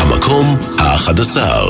המקום 0.00 0.56
האחד 0.78 1.20
עשר. 1.20 1.64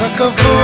רכבות 0.00 0.59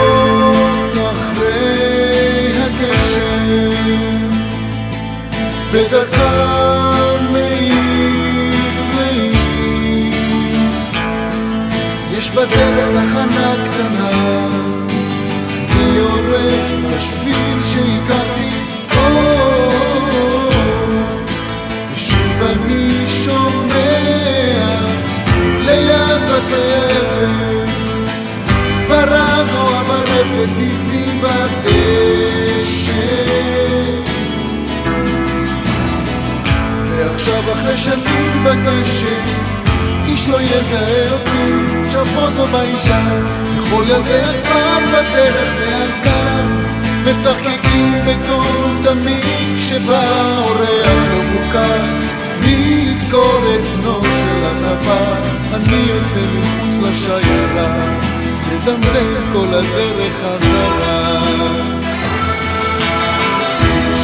אחרי 37.57 37.77
שנים 37.77 38.45
בגשם 38.45 39.47
איש 40.07 40.29
לא 40.29 40.41
יזהה 40.41 41.13
אותי, 41.13 41.53
פה 42.15 42.31
זו 42.37 42.47
באישה. 42.47 43.01
וכל 43.57 43.85
ילדי 43.89 44.21
הכפר 44.21 44.79
בדרך 44.87 45.49
והקר 45.61 46.43
מצחקקים 47.05 47.95
בקול 48.05 48.71
תמיד 48.85 49.57
כשבא 49.59 50.39
אורח 50.39 51.11
לא 51.11 51.23
מוכר. 51.23 51.81
מי 52.41 52.91
יזכור 52.93 53.41
את 53.55 53.61
בנו 53.61 54.03
של 54.03 54.45
הספר 54.45 55.15
אני 55.55 55.77
יוצא 55.77 56.21
מחוץ 56.39 56.79
לשיירה. 56.83 57.97
מזמזם 58.49 59.33
כל 59.33 59.49
הדרך 59.55 60.13
חזרה 60.21 61.06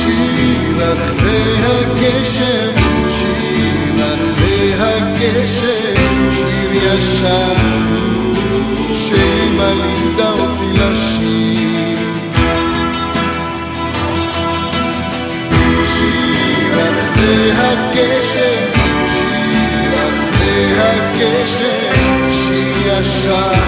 שיר 0.03 0.77
אחרי 0.93 1.55
הגשם, 1.65 2.73
שיר 3.09 3.95
אחרי 3.97 4.75
הגשם, 4.75 6.31
שיר 6.31 6.73
ישן, 6.73 8.35
שאמא 8.95 9.65
לימדה 9.65 10.31
אותי 10.31 10.73
לשיר. 10.73 11.99
שיר 15.99 16.75
אחרי 16.75 17.53
הגשם, 17.53 18.81
שיר 19.07 19.93
אחרי 19.93 20.81
הגשם, 20.81 22.29
שיר 22.29 22.77
ישן, 22.87 23.61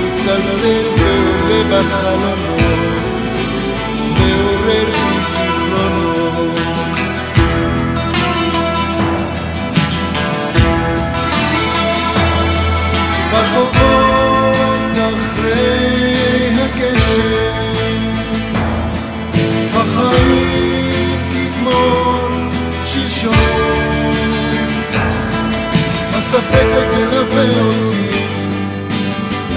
מצטלצל 0.00 0.86
ועולה 0.96 1.62
בחלונות, 1.64 3.07
הספק 26.38 26.66
מלווה 26.92 27.48
אותי 27.60 28.18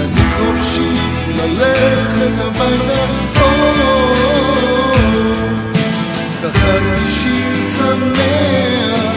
אני 0.00 0.24
חופשי 0.36 0.90
ללכת 1.28 2.36
הביתה. 2.38 3.02
זכרתי 6.40 7.10
שיר 7.10 7.56
שמח 7.76 9.14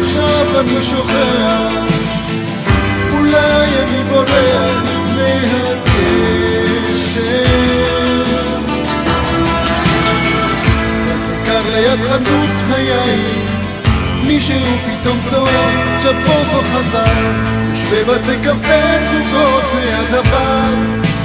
עכשיו 0.00 0.60
אני 0.60 0.82
שוכח. 0.82 1.74
אולי 3.12 3.68
אני 3.82 4.02
בורח 4.08 4.82
לפני 4.84 5.38
הגשם 5.56 6.16
קר 11.46 11.62
ליד 11.74 12.00
חנות 12.08 12.56
היין 12.70 13.45
מישהו 14.26 14.56
פתאום 14.56 15.18
צועק 15.30 15.98
צ'פוזו 15.98 16.62
חזר 16.72 17.32
יש 17.72 17.84
בבתי 17.84 18.36
קפה 18.44 19.04
זוגות 19.10 19.64
ליד 19.74 20.14
הבר 20.14 20.74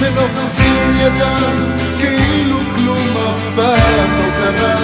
מנופפים 0.02 0.97
ידם 0.99 1.72
כאילו 1.99 2.58
כלום 2.76 3.08
אף 3.18 3.43
פעם 3.56 4.12
לא 4.20 4.32
קרה. 4.38 4.76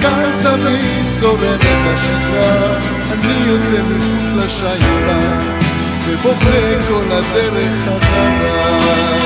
כאן 0.00 0.30
תמיד 0.42 1.04
זורמת 1.20 1.60
השגרה 1.84 2.76
אני 3.12 3.46
יוצא 3.46 3.82
מחוץ 3.82 4.44
לשיירה 4.44 5.18
ובוכה 6.06 6.88
כל 6.88 7.12
הדרך 7.12 7.72
חזרה 7.84 9.18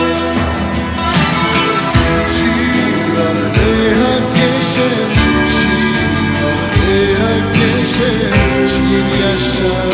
שיר 2.26 3.14
אחרי 3.14 3.92
הגשם 3.92 5.19
הגשם 7.90 8.66
שיר 8.66 9.34
ישן 9.34 9.90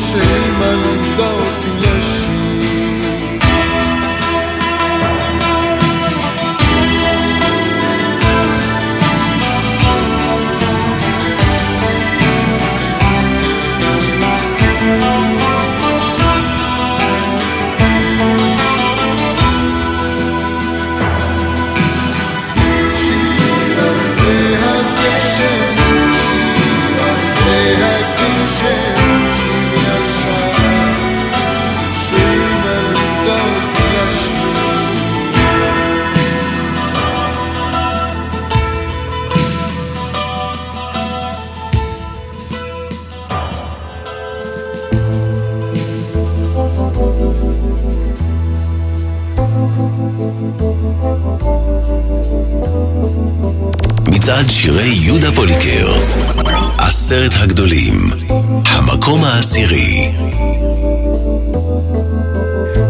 שאימא 0.00 0.64
לימדה 0.64 1.49
מצעד 54.40 54.50
שירי 54.50 54.88
יהודה 54.88 55.32
פוליקר. 55.32 55.92
עשרת 56.78 57.32
הגדולים 57.36 58.10
המקום 58.66 59.24
העשירי. 59.24 60.12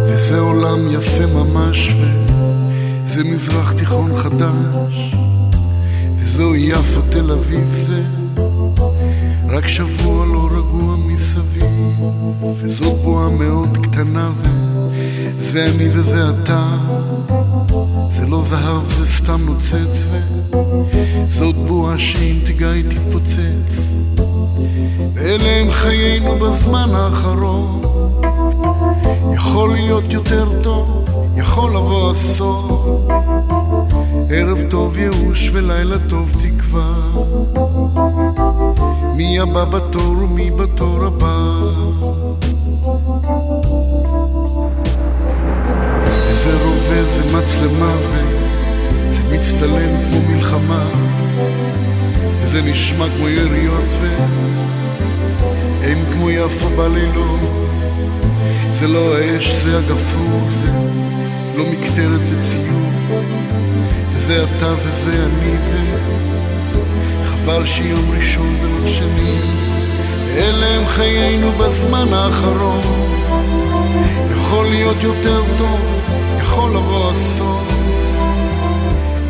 וזה 0.06 0.38
עולם 0.38 0.90
יפה 0.90 1.26
ממש 1.26 1.90
וזה 3.04 3.24
מזרח 3.24 3.72
תיכון 3.72 4.16
חדש 4.16 5.14
וזוהי 6.18 6.62
יפו 6.62 7.00
תל 7.10 7.30
אביב 7.30 7.84
זה. 7.86 8.02
רק 9.48 9.66
שבוע 9.66 10.26
לא 10.26 10.48
רגוע 10.52 10.96
מסביב 11.06 12.00
וזאת 12.60 12.96
בועה 13.02 13.28
מאוד 13.28 13.78
קטנה 13.82 14.30
וזה 15.38 15.66
אני 15.66 15.88
וזה 15.92 16.24
אתה 16.30 16.64
זהב 18.50 18.88
זה 18.88 19.06
סתם 19.06 19.40
נוצץ 19.46 20.06
וזאת 21.28 21.56
בועה 21.56 21.98
שאם 21.98 22.38
תיגע 22.46 22.70
היא 22.70 22.84
תתפוצץ 22.84 23.80
ואלה 25.14 25.56
הם 25.60 25.72
חיינו 25.72 26.38
בזמן 26.38 26.90
האחרון 26.92 27.80
יכול 29.34 29.72
להיות 29.72 30.12
יותר 30.12 30.48
טוב, 30.62 31.04
יכול 31.36 31.70
לבוא 31.70 32.12
אסון. 32.12 33.06
ערב 34.30 34.58
טוב 34.70 34.98
ייאוש 34.98 35.50
ולילה 35.52 35.96
טוב 36.08 36.28
תקווה. 36.42 36.92
מי 39.16 39.40
הבא 39.40 39.64
בתור 39.64 40.18
ומי 40.22 40.50
בתור 40.50 41.04
הבא. 41.04 42.19
מצלמה 47.32 47.96
וזה 48.08 49.22
מצטלם 49.30 50.10
כמו 50.10 50.20
מלחמה. 50.28 50.84
וזה 52.42 52.62
נשמע 52.62 53.06
כמו 53.16 53.28
יריות 53.28 53.92
ואין 55.80 56.04
כמו 56.12 56.30
יפו 56.30 56.68
בלילות. 56.68 57.40
זה 58.72 58.88
לא 58.88 59.16
האש, 59.16 59.54
זה 59.54 59.78
הגפרור, 59.78 60.48
זה 60.60 60.72
לא 61.56 61.64
מקטרת, 61.66 62.26
זה 62.26 62.42
ציור. 62.42 62.90
וזה 64.12 64.44
אתה 64.44 64.72
וזה 64.82 65.26
אני, 65.26 65.56
וחבל 67.22 67.66
שיום 67.66 68.10
ראשון 68.16 68.56
ולא 68.60 68.86
שני. 68.86 69.34
אלה 70.36 70.66
הם 70.66 70.86
חיינו 70.86 71.52
בזמן 71.52 72.12
האחרון. 72.12 72.80
יכול 74.36 74.66
להיות 74.66 75.02
יותר 75.02 75.42
טוב, 75.58 75.99
לבוא 76.68 77.12
אסון. 77.12 77.66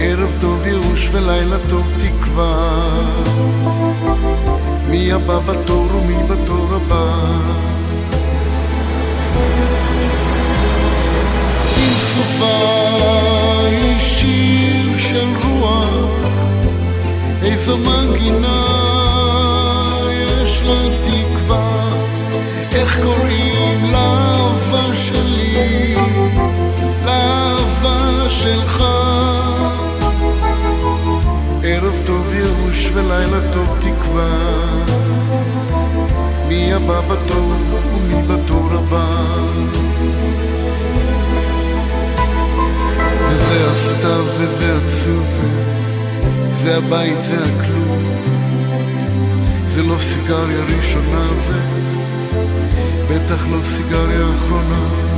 ערב 0.01 0.35
טוב 0.41 0.67
ייאוש 0.67 1.09
ולילה 1.13 1.57
טוב 1.69 1.93
תקווה. 1.99 2.71
מי 4.89 5.13
הבא 5.13 5.39
בתור 5.39 5.87
ומי 5.95 6.23
בתור 6.29 6.67
הבא. 6.75 7.31
עם 11.77 11.95
סופה 11.97 12.91
היא 13.67 13.99
שיר 13.99 14.99
של 14.99 15.27
רוח, 15.43 16.29
איזו 17.43 17.79
מנגינה 17.79 18.67
יש 20.11 20.63
לה 20.63 20.89
תקווה, 21.05 21.93
איך 22.73 22.99
קוראים 23.03 23.93
לאהבה 23.93 24.95
שלי, 24.95 25.40
שלך. 28.43 28.85
ערב 31.63 32.01
טוב 32.05 32.33
ייאוש 32.35 32.91
ולילה 32.95 33.53
טוב 33.53 33.79
תקווה, 33.81 34.29
מי 36.49 36.73
הבא 36.73 37.01
בתור 37.01 37.53
ומי 37.95 38.23
בתור 38.23 38.69
הבא. 38.73 39.07
וזה 43.29 43.71
הסתיו 43.71 44.25
וזה 44.39 44.77
עצוב, 44.77 45.27
זה 46.53 46.77
הבית, 46.77 47.23
זה 47.23 47.37
הכלוב, 47.37 48.03
זה 49.69 49.83
לא 49.83 49.99
סיגריה 49.99 50.65
ראשונה 50.77 51.27
ובטח 53.09 53.47
לא 53.47 53.63
סיגריה 53.63 54.27
אחרונה, 54.37 55.10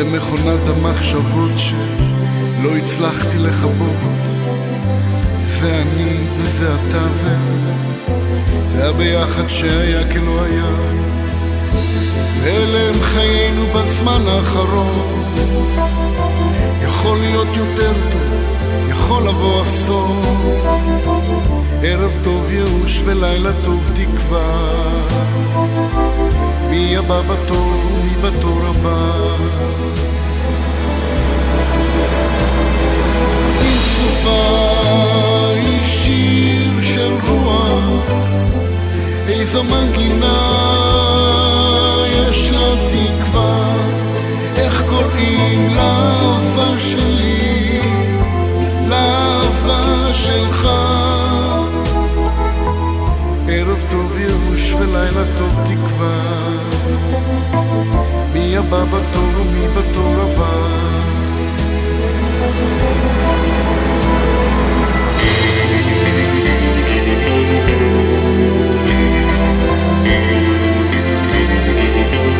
זה 0.00 0.06
מכונת 0.06 0.68
המחשבות 0.68 1.50
שלא 1.56 2.76
הצלחתי 2.76 3.38
לכבות, 3.38 4.20
זה 5.46 5.82
אני 5.82 6.16
וזה 6.38 6.74
אתה 6.74 7.02
וזה 7.14 8.88
הביחד 8.88 9.48
שהיה 9.48 10.12
כלא 10.12 10.42
היה, 10.42 10.70
ואלה 12.42 12.88
הם 12.88 13.00
חיינו 13.00 13.66
בזמן 13.66 14.20
האחרון. 14.28 15.24
יכול 16.82 17.18
להיות 17.18 17.48
יותר 17.56 17.92
טוב, 18.12 18.22
יכול 18.88 19.28
לבוא 19.28 19.62
אסון. 19.62 20.22
ערב 21.82 22.18
טוב 22.24 22.50
ייאוש 22.50 23.02
ולילה 23.04 23.50
טוב 23.64 23.80
תקווה. 23.94 26.09
הבא 26.96 27.20
בתור, 27.20 27.74
מי 28.04 28.16
בתור 28.22 28.60
הבא. 28.66 29.36
אם 33.62 33.78
סופה 33.82 34.70
היא 35.54 35.84
שיר 35.84 36.82
של 36.82 37.12
רוח, 37.28 38.12
איזו 39.28 39.64
מנגינה 39.64 40.60
יש 42.12 42.50
לה 42.50 42.74
תקווה, 42.88 43.74
איך 44.56 44.82
קוראים 44.88 45.74
לאהבה 45.74 46.78
שלי, 46.78 47.80
לאהבה 48.88 50.12
שלך. 50.12 50.68
ערב 53.48 53.84
טוב 53.90 54.18
ייאוש 54.18 54.72
ולילה 54.72 55.24
טוב 55.36 55.52
תקווה 55.64 56.79
מי 58.50 58.56
הבא 58.56 58.84
בתור 58.84 59.28
ומי 59.40 59.68
בתור 59.68 60.14
הבא? 60.20 60.80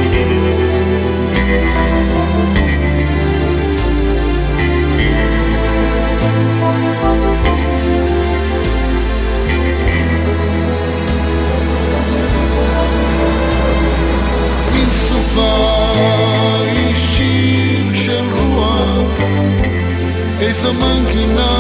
מן 0.03 0.20
סופה 15.11 15.93
היא 16.73 16.95
שיר 16.95 17.95
של 17.95 18.25
רוח, 18.37 19.23
איזו 20.41 20.75
מנגינה 20.75 21.59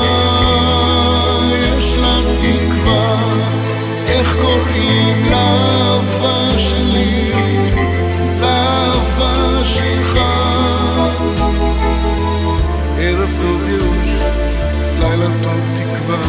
יש 1.52 1.98
לה 1.98 2.20
תקווה, 2.38 3.16
איך 4.06 4.36
קוראים 4.42 5.26
לאהבה 5.30 6.58
שלי, 6.58 7.30
לאהבה 8.40 9.64
שלך. 9.64 10.18
ערב 12.98 13.34
טוב 13.40 13.68
ייאוש, 13.68 14.10
לילה 14.98 15.26
טוב 15.42 15.70
תקווה, 15.74 16.22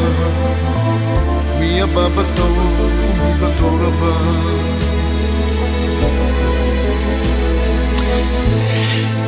מי 1.60 1.82
הבא 1.82 2.08
בתור 2.08 2.58
ומי 2.58 3.34
בתור 3.34 3.80
הבא. 3.82 4.71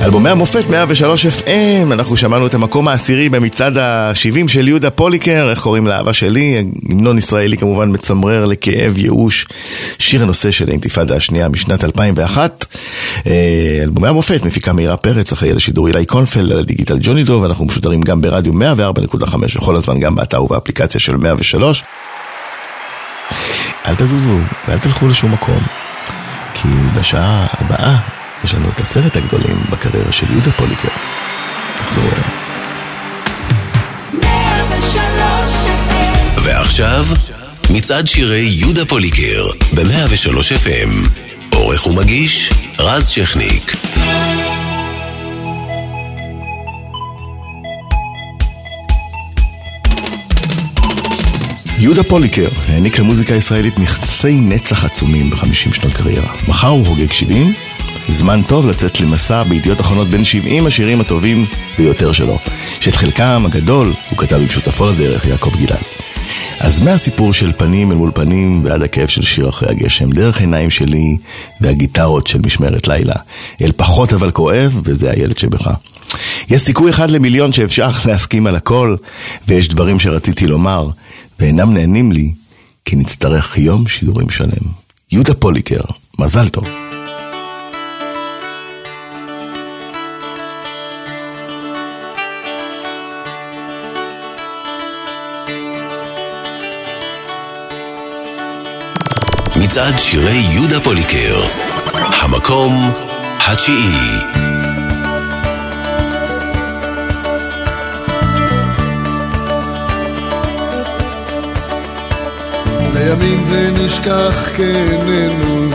אלבומי 0.03 0.29
המופת 0.29 0.69
103 0.69 1.25
FM, 1.25 1.93
אנחנו 1.93 2.17
שמענו 2.17 2.47
את 2.47 2.53
המקום 2.53 2.87
העשירי 2.87 3.29
במצעד 3.29 3.77
ה-70 3.77 4.47
של 4.47 4.67
יהודה 4.67 4.89
פוליקר, 4.89 5.49
איך 5.49 5.59
קוראים 5.59 5.87
לאהבה 5.87 6.13
שלי, 6.13 6.63
המנון 6.89 7.17
ישראלי 7.17 7.57
כמובן 7.57 7.91
מצמרר 7.93 8.45
לכאב, 8.45 8.97
ייאוש, 8.97 9.47
שיר 9.99 10.23
הנושא 10.23 10.51
של 10.51 10.69
האינתיפאדה 10.69 11.15
השנייה 11.15 11.49
משנת 11.49 11.83
2001. 11.83 12.65
אה, 13.27 13.79
אלבומי 13.83 14.07
המופת 14.07 14.45
מפיקה 14.45 14.73
מאירה 14.73 14.97
פרץ, 14.97 15.31
אחראי 15.31 15.51
על 15.51 15.57
השידור 15.57 15.87
אילי 15.87 16.05
קונפל, 16.05 16.51
על 16.51 16.59
הדיגיטל 16.59 16.97
ג'וני 17.01 17.23
דוב, 17.23 17.43
אנחנו 17.43 17.65
משודרים 17.65 18.01
גם 18.01 18.21
ברדיו 18.21 18.53
104.5 18.53 19.35
וכל 19.55 19.75
הזמן 19.75 19.99
גם 19.99 20.15
באתר 20.15 20.43
ובאפליקציה 20.43 20.99
של 20.99 21.17
103. 21.17 21.83
אל 23.85 23.95
תזוזו 23.95 24.37
ואל 24.67 24.77
תלכו 24.77 25.07
לשום 25.07 25.31
מקום, 25.31 25.63
כי 26.53 26.67
בשעה 26.99 27.47
הבאה 27.59 28.22
יש 28.43 28.53
לנו 28.53 28.69
את 28.69 28.79
עשרת 28.81 29.15
הגדולים 29.15 29.57
בקריירה 29.69 30.11
של 30.11 30.31
יהודה 30.31 30.51
פוליקר. 30.51 30.89
תחזרו 31.79 32.03
אליהם. 32.03 32.29
103 34.13 35.65
FM 35.65 36.41
ועכשיו, 36.43 37.05
מצעד 37.69 38.07
שירי 38.07 38.41
יהודה 38.41 38.85
פוליקר 38.85 39.45
ב-103 39.75 40.37
FM. 40.65 41.09
עורך 41.55 41.87
ומגיש, 41.87 42.53
רז 42.79 43.07
שכניק. 43.07 43.75
יהודה 51.79 52.03
פוליקר 52.03 52.47
העניק 52.67 52.99
למוזיקה 52.99 53.33
הישראלית 53.33 53.79
נכסי 53.79 54.41
נצח 54.41 54.85
עצומים 54.85 55.29
ב-50 55.29 55.53
שנות 55.53 55.93
קריירה. 55.93 56.33
מחר 56.47 56.67
הוא 56.67 56.85
חוגג 56.85 57.11
70, 57.11 57.53
זמן 58.09 58.41
טוב 58.47 58.67
לצאת 58.67 59.01
למסע 59.01 59.43
בידיעות 59.43 59.81
אחרונות 59.81 60.07
בין 60.07 60.23
70 60.23 60.67
השירים 60.67 61.01
הטובים 61.01 61.45
ביותר 61.77 62.11
שלו, 62.11 62.39
שאת 62.79 62.95
חלקם 62.95 63.43
הגדול 63.45 63.93
הוא 64.09 64.17
כתב 64.17 64.35
עם 64.35 64.49
שותפו 64.49 64.85
לדרך, 64.85 65.25
יעקב 65.25 65.55
גלעד. 65.55 65.83
אז 66.59 66.79
מהסיפור 66.79 67.33
של 67.33 67.51
פנים 67.57 67.91
אל 67.91 67.95
מול 67.95 68.11
פנים 68.13 68.61
ועד 68.65 68.83
הכאב 68.83 69.07
של 69.07 69.21
שיר 69.21 69.49
אחרי 69.49 69.69
הגשם, 69.69 70.11
דרך 70.11 70.39
עיניים 70.39 70.69
שלי 70.69 71.17
והגיטרות 71.61 72.27
של 72.27 72.39
משמרת 72.45 72.87
לילה, 72.87 73.15
אל 73.61 73.71
פחות 73.75 74.13
אבל 74.13 74.31
כואב, 74.31 74.81
וזה 74.83 75.11
הילד 75.11 75.37
שבך. 75.37 75.69
יש 76.49 76.61
סיכוי 76.61 76.91
אחד 76.91 77.11
למיליון 77.11 77.51
שאפשר 77.51 77.89
להסכים 78.07 78.47
על 78.47 78.55
הכל, 78.55 78.95
ויש 79.47 79.67
דברים 79.67 79.99
שרציתי 79.99 80.47
לומר, 80.47 80.89
ואינם 81.39 81.73
נהנים 81.73 82.11
לי, 82.11 82.31
כי 82.85 82.95
נצטרך 82.95 83.57
יום 83.57 83.87
שידורים 83.87 84.29
שלם. 84.29 84.83
יהודה 85.11 85.33
פוליקר, 85.33 85.81
מזל 86.19 86.47
טוב. 86.47 86.92
מצעד 99.73 99.99
שירי 99.99 100.37
יהודה 100.49 100.79
פוליקר. 100.79 101.43
המקום 101.93 102.91
התשיעי. 103.47 104.19
לימים 112.93 113.43
זה 113.43 113.71
נשכח 113.73 114.49
כאיננו 114.55 115.69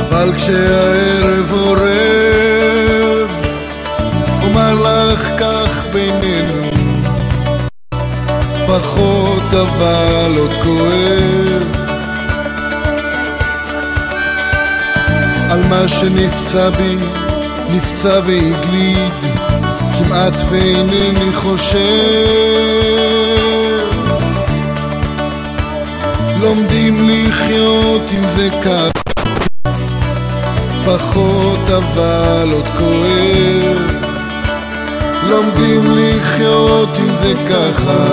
אבל 0.00 0.32
כשהערב 0.36 1.52
עורב 1.52 3.30
אומר 4.42 4.74
לך 4.74 5.30
כך 5.38 5.84
בינינו 5.92 6.70
פחות 8.66 9.54
אבל 9.54 10.34
עוד 10.38 10.52
כואב 10.62 11.79
על 15.50 15.62
מה 15.68 15.88
שנפצע 15.88 16.70
בי, 16.70 16.96
נפצע 17.70 18.20
והגליד 18.26 19.12
כמעט 19.98 20.34
ואינני 20.50 21.32
חושב. 21.34 21.78
לומדים 26.40 27.08
לחיות 27.08 28.10
עם 28.12 28.30
זה 28.30 28.48
כך 28.64 28.90
פחות 30.84 31.70
אבל 31.70 32.50
עוד 32.52 32.68
כואב. 32.78 34.00
לומדים 35.28 35.82
לחיות 35.84 36.98
עם 36.98 37.16
זה 37.16 37.32
ככה 37.50 38.04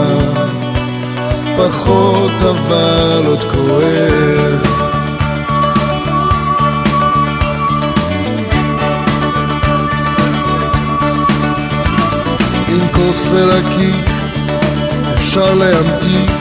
פחות 1.58 2.32
אבל 2.42 3.24
עוד 3.26 3.44
כואב 3.52 4.77
כוס 12.98 13.30
ורקיק 13.32 14.10
אפשר 15.14 15.54
להמתיק 15.54 16.32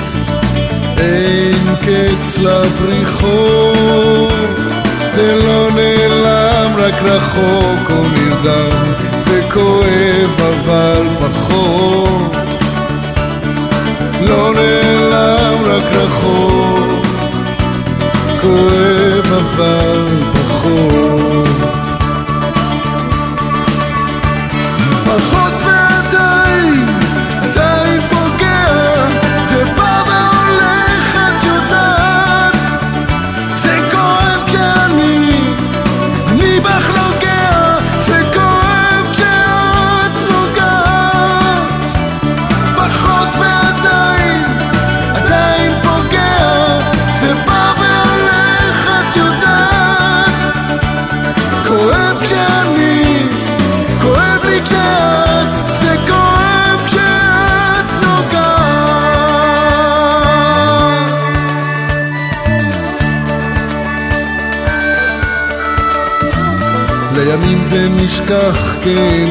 אין 0.99 1.75
קץ 1.81 2.39
לבריחות. 2.39 4.33
זה 5.15 5.35
לא 5.35 5.69
נעלם 5.75 6.77
רק 6.77 6.95
רחוק 7.03 7.91
או 7.91 8.09
נרדם 8.09 8.95
וכואב 9.27 10.41
אבל 10.41 11.09
פחות. 11.21 12.37
לא 14.21 14.53
נעלם 14.55 15.65
רק 15.65 15.95
רחוק 15.95 17.07
כואב 18.41 19.33
אבל 19.33 20.07
פחות. 20.33 21.49
פחות 25.05 25.56
כך 68.95 69.26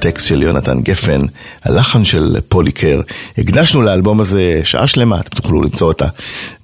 טקסט 0.00 0.26
של 0.26 0.42
יונתן 0.42 0.80
גפן, 0.80 1.20
הלחן 1.64 2.04
של 2.04 2.36
פוליקר. 2.48 3.00
הקדשנו 3.38 3.82
לאלבום 3.82 4.20
הזה 4.20 4.60
שעה 4.64 4.86
שלמה, 4.86 5.20
אתם 5.20 5.36
תוכלו 5.36 5.62
למצוא 5.62 5.88
אותה 5.88 6.06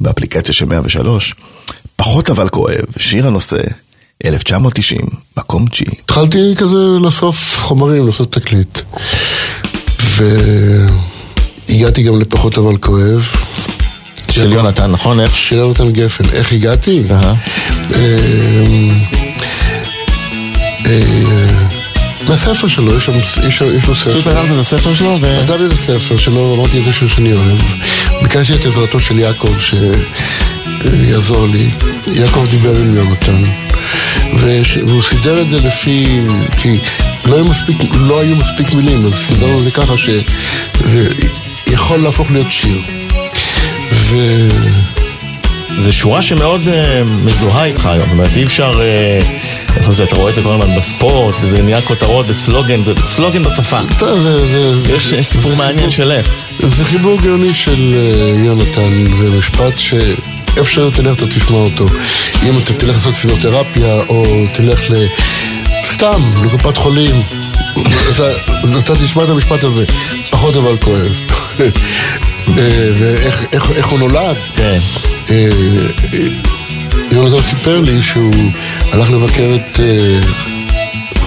באפליקציה 0.00 0.54
של 0.54 0.64
103. 0.64 1.34
פחות 1.96 2.30
אבל 2.30 2.48
כואב, 2.48 2.84
שיר 2.98 3.26
הנושא, 3.26 3.60
1990, 4.24 5.00
מקום 5.36 5.66
תשיעי. 5.68 5.90
התחלתי 6.04 6.54
כזה 6.56 6.76
לאסוף 6.76 7.58
חומרים, 7.60 8.06
לעשות 8.06 8.32
תקליט. 8.32 8.78
והגעתי 11.68 12.02
גם 12.02 12.20
לפחות 12.20 12.58
אבל 12.58 12.76
כואב. 12.76 13.30
של 14.30 14.52
יונתן, 14.52 14.90
נכון? 14.90 15.20
איך? 15.20 15.36
של 15.36 15.56
יונתן 15.56 15.92
גפן. 15.92 16.24
איך 16.32 16.52
הגעתי? 16.52 17.02
אהה. 17.10 17.34
מהספר 22.48 22.68
שלו, 22.68 22.96
יש 22.96 23.04
שם- 23.04 23.18
יש 23.18 23.38
יש 23.48 23.62
לו 23.62 23.94
פשוט 23.94 23.96
ספר. 24.18 24.20
פתחת 24.20 24.54
את 24.54 24.60
הספר 24.60 24.94
שלו 24.94 25.18
ו... 25.20 25.38
כתב 25.42 25.60
לי 25.60 25.66
את 25.66 25.72
הספר 25.72 26.16
שלו, 26.16 26.54
אמרתי 26.54 26.78
את 26.78 26.84
זה 26.84 26.90
שאני 26.92 27.32
אוהב. 27.32 27.58
ביקשתי 28.22 28.54
את 28.54 28.66
עזרתו 28.66 29.00
של 29.00 29.18
יעקב 29.18 29.52
שיעזור 29.58 31.48
לי. 31.48 31.70
יעקב 32.12 32.46
דיבר 32.50 32.76
עם 32.76 32.96
יונתן, 32.96 33.42
וש- 34.34 34.76
והוא 34.86 35.02
סידר 35.02 35.40
את 35.40 35.48
זה 35.50 35.60
לפי... 35.60 36.06
כי 36.56 36.78
לא 37.24 37.36
היו 37.36 37.44
מספיק, 37.44 37.76
לא 37.94 38.20
היו 38.20 38.36
מספיק 38.36 38.72
מילים, 38.72 39.06
אז 39.06 39.14
סידרנו 39.14 39.58
את 39.58 39.64
זה 39.64 39.70
ככה 39.70 39.96
שזה 39.96 41.06
יכול 41.72 42.02
להפוך 42.02 42.30
להיות 42.30 42.52
שיר. 42.52 42.78
ו... 43.92 44.16
זה 45.78 45.92
שורה 45.92 46.22
שמאוד 46.22 46.62
uh, 46.64 46.70
מזוהה 47.24 47.64
איתך 47.64 47.86
היום, 47.86 48.02
זאת 48.08 48.12
אומרת 48.12 48.36
אי 48.36 48.44
אפשר, 48.44 48.72
uh, 48.72 49.24
אתה 50.04 50.16
רואה 50.16 50.30
את 50.30 50.34
זה 50.34 50.42
כל 50.42 50.52
הזמן 50.52 50.76
בספורט, 50.78 51.34
וזה 51.42 51.62
נהיה 51.62 51.80
כותרות 51.82 52.26
וסלוגן, 52.28 52.84
זה 52.84 52.92
סלוגן 53.06 53.42
בשפה. 53.42 53.78
טוב, 53.98 54.20
זה... 54.20 54.46
זה- 54.78 54.96
יש 54.96 55.26
סיפור 55.26 55.56
מעניין 55.56 55.90
שלך. 55.90 56.26
זה 56.66 56.84
חיבור 56.84 57.18
גאוני 57.20 57.54
של 57.54 57.94
אה, 57.96 58.44
יונתן, 58.44 59.04
זה 59.18 59.30
משפט 59.38 59.78
ש... 59.78 59.94
איפה 60.56 60.70
שאתה 60.70 60.90
תלך 60.90 61.16
אתה 61.16 61.26
תשמע 61.26 61.56
אותו. 61.56 61.86
אם 62.48 62.58
אתה 62.58 62.72
תלך 62.72 62.94
לעשות 62.96 63.14
פיזיותרפיה, 63.14 63.94
או 64.08 64.24
תלך 64.54 64.90
ל... 64.90 65.06
סתם, 65.92 66.22
לקופת 66.44 66.76
חולים, 66.76 67.22
אתה, 68.14 68.30
אתה 68.78 68.94
תשמע 68.96 69.24
את 69.24 69.28
המשפט 69.28 69.64
הזה, 69.64 69.84
פחות 70.30 70.56
אבל 70.56 70.76
כואב. 70.76 71.12
אה, 71.60 71.68
ואיך 72.98 73.42
איך, 73.52 73.70
איך 73.70 73.86
הוא 73.86 73.98
נולד? 73.98 74.36
כן. 74.56 74.78
יונתן 77.16 77.42
סיפר 77.42 77.80
לי 77.80 78.02
שהוא 78.02 78.34
הלך 78.92 79.10
לבקר 79.10 79.54
את 79.54 79.80
אה, 79.80 80.18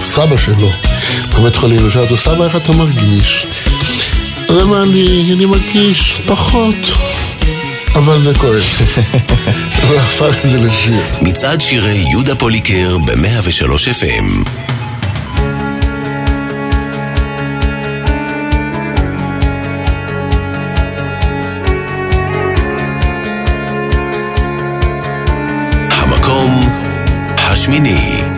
סבא 0.00 0.36
שלו 0.36 0.70
בבית 1.34 1.56
חולים, 1.56 1.88
ושאל 1.88 2.02
אותו, 2.02 2.16
סבא, 2.16 2.44
איך 2.44 2.56
אתה 2.56 2.72
מרגיש? 2.72 3.46
אז 4.48 4.62
אמר 4.62 4.84
לי, 4.84 5.32
אני 5.32 5.44
מרגיש 5.44 6.20
פחות, 6.26 6.94
אבל 7.94 8.22
זה 8.22 8.34
כואב. 8.34 8.62
והפך 9.88 10.36
את 10.44 10.50
זה 10.50 10.58
לשיר. 10.58 11.00
מצעד 11.20 11.60
שירי 11.60 12.04
יהודה 12.10 12.34
פוליקר 12.34 12.98
ב-103 12.98 13.72
FM. 14.00 14.59
השמיני 27.70 28.29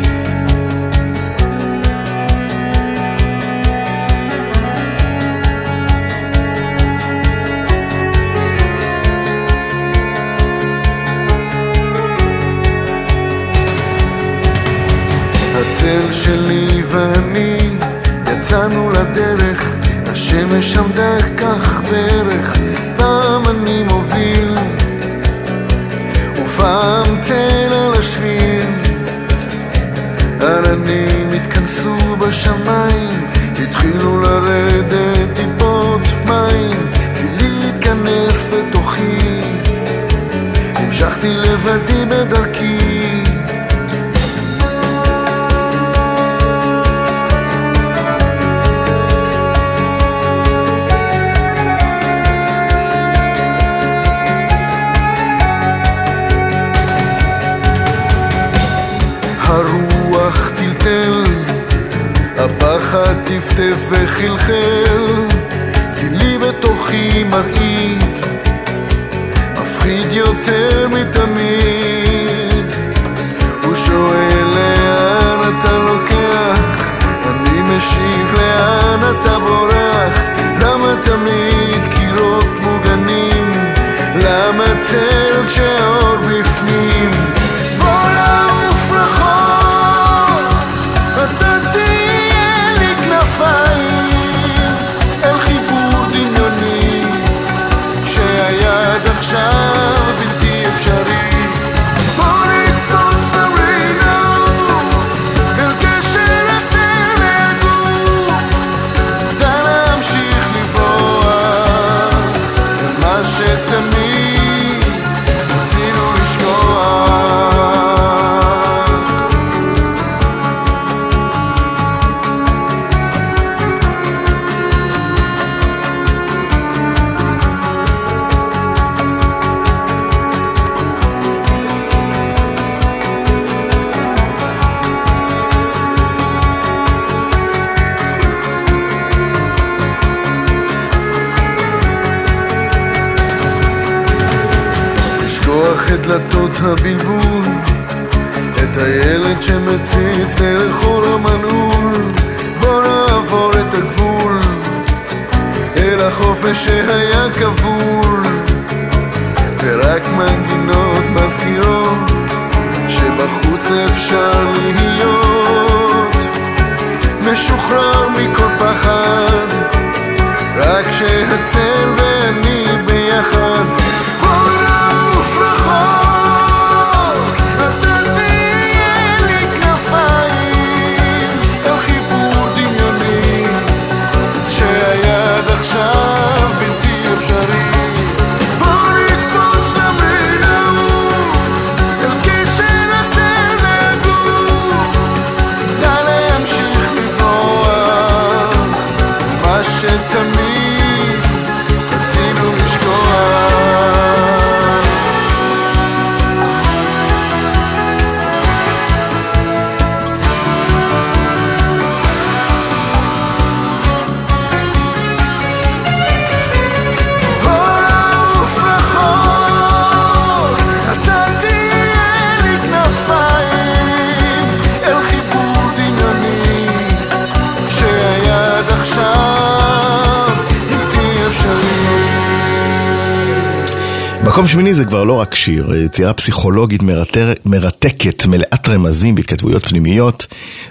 לא 235.13 235.21
רק 235.21 235.35
שיר, 235.35 235.75
יצירה 235.75 236.13
פסיכולוגית 236.13 236.83
מרתר, 236.83 237.33
מרתקת, 237.45 238.27
מלאת 238.27 238.69
רמזים 238.69 239.15
והתכתבויות 239.15 239.67
פנימיות. 239.67 240.27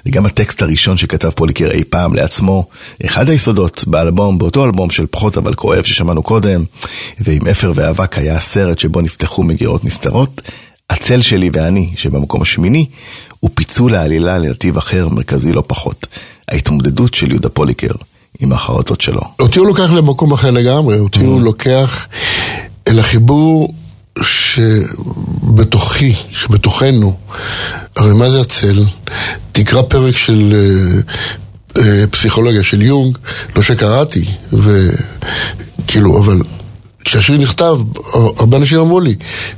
זה 0.05 0.11
גם 0.11 0.25
הטקסט 0.25 0.61
הראשון 0.61 0.97
שכתב 0.97 1.29
פוליקר 1.29 1.71
אי 1.71 1.83
פעם 1.83 2.15
לעצמו. 2.15 2.65
אחד 3.05 3.29
היסודות 3.29 3.83
באלבום, 3.87 4.37
באותו 4.37 4.65
אלבום 4.65 4.89
של 4.89 5.05
פחות 5.11 5.37
אבל 5.37 5.53
כואב 5.53 5.83
ששמענו 5.83 6.23
קודם, 6.23 6.63
ועם 7.19 7.47
אפר 7.47 7.71
ואבק 7.75 8.17
היה 8.17 8.37
הסרט 8.37 8.79
שבו 8.79 9.01
נפתחו 9.01 9.43
מגירות 9.43 9.85
נסתרות. 9.85 10.41
הצל 10.89 11.21
שלי 11.21 11.49
ואני, 11.53 11.89
שבמקום 11.95 12.41
השמיני, 12.41 12.85
הוא 13.39 13.49
פיצול 13.53 13.95
העלילה 13.95 14.37
לנתיב 14.37 14.77
אחר, 14.77 15.07
מרכזי 15.09 15.53
לא 15.53 15.63
פחות. 15.67 16.05
ההתמודדות 16.47 17.13
של 17.13 17.31
יהודה 17.31 17.49
פוליקר 17.49 17.93
עם 18.39 18.53
החרטות 18.53 19.01
שלו. 19.01 19.21
אותי 19.39 19.59
הוא 19.59 19.67
לוקח 19.67 19.91
למקום 19.91 20.33
אחר 20.33 20.51
לגמרי, 20.51 20.99
אותי 20.99 21.19
הוא 21.19 21.41
לוקח 21.41 22.07
אל 22.87 22.99
החיבור 22.99 23.73
שבתוכי, 24.23 26.15
שבתוכנו. 26.31 27.17
הרי 27.95 28.13
מה 28.13 28.29
זה 28.29 28.41
הצל? 28.41 28.83
תקרא 29.51 29.81
פרק 29.81 30.17
של 30.17 30.53
אה, 30.55 31.81
אה, 31.81 32.07
פסיכולוגיה 32.07 32.63
של 32.63 32.81
יונג, 32.81 33.17
לא 33.55 33.61
שקראתי, 33.61 34.25
וכאילו, 34.53 36.19
אבל 36.19 36.41
כשהשיר 37.05 37.37
נכתב, 37.37 37.77
הרבה 38.13 38.57
אנשים 38.57 38.79
אמרו 38.79 38.99
לי, 38.99 39.15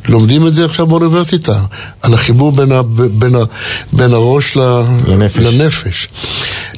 לומדים 0.10 0.48
את 0.48 0.54
זה 0.54 0.66
עכשיו 0.66 0.88
באוניברסיטה, 0.88 1.64
על 2.02 2.14
החיבור 2.14 2.52
בין, 2.52 2.72
ה, 2.72 2.82
בין, 2.84 3.36
ה, 3.36 3.44
בין 3.94 4.14
הראש 4.14 4.58
ל, 4.58 4.62
לנפש. 5.08 5.40
לנפש. 5.40 6.08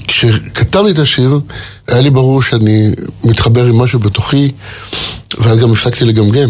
כשכתבתי 0.07 0.91
את 0.91 0.99
השיר, 0.99 1.39
היה 1.87 2.01
לי 2.01 2.09
ברור 2.09 2.41
שאני 2.41 2.91
מתחבר 3.23 3.65
עם 3.65 3.77
משהו 3.77 3.99
בתוכי, 3.99 4.51
ואז 5.37 5.59
גם 5.59 5.71
הפסקתי 5.71 6.05
לגמגם, 6.05 6.49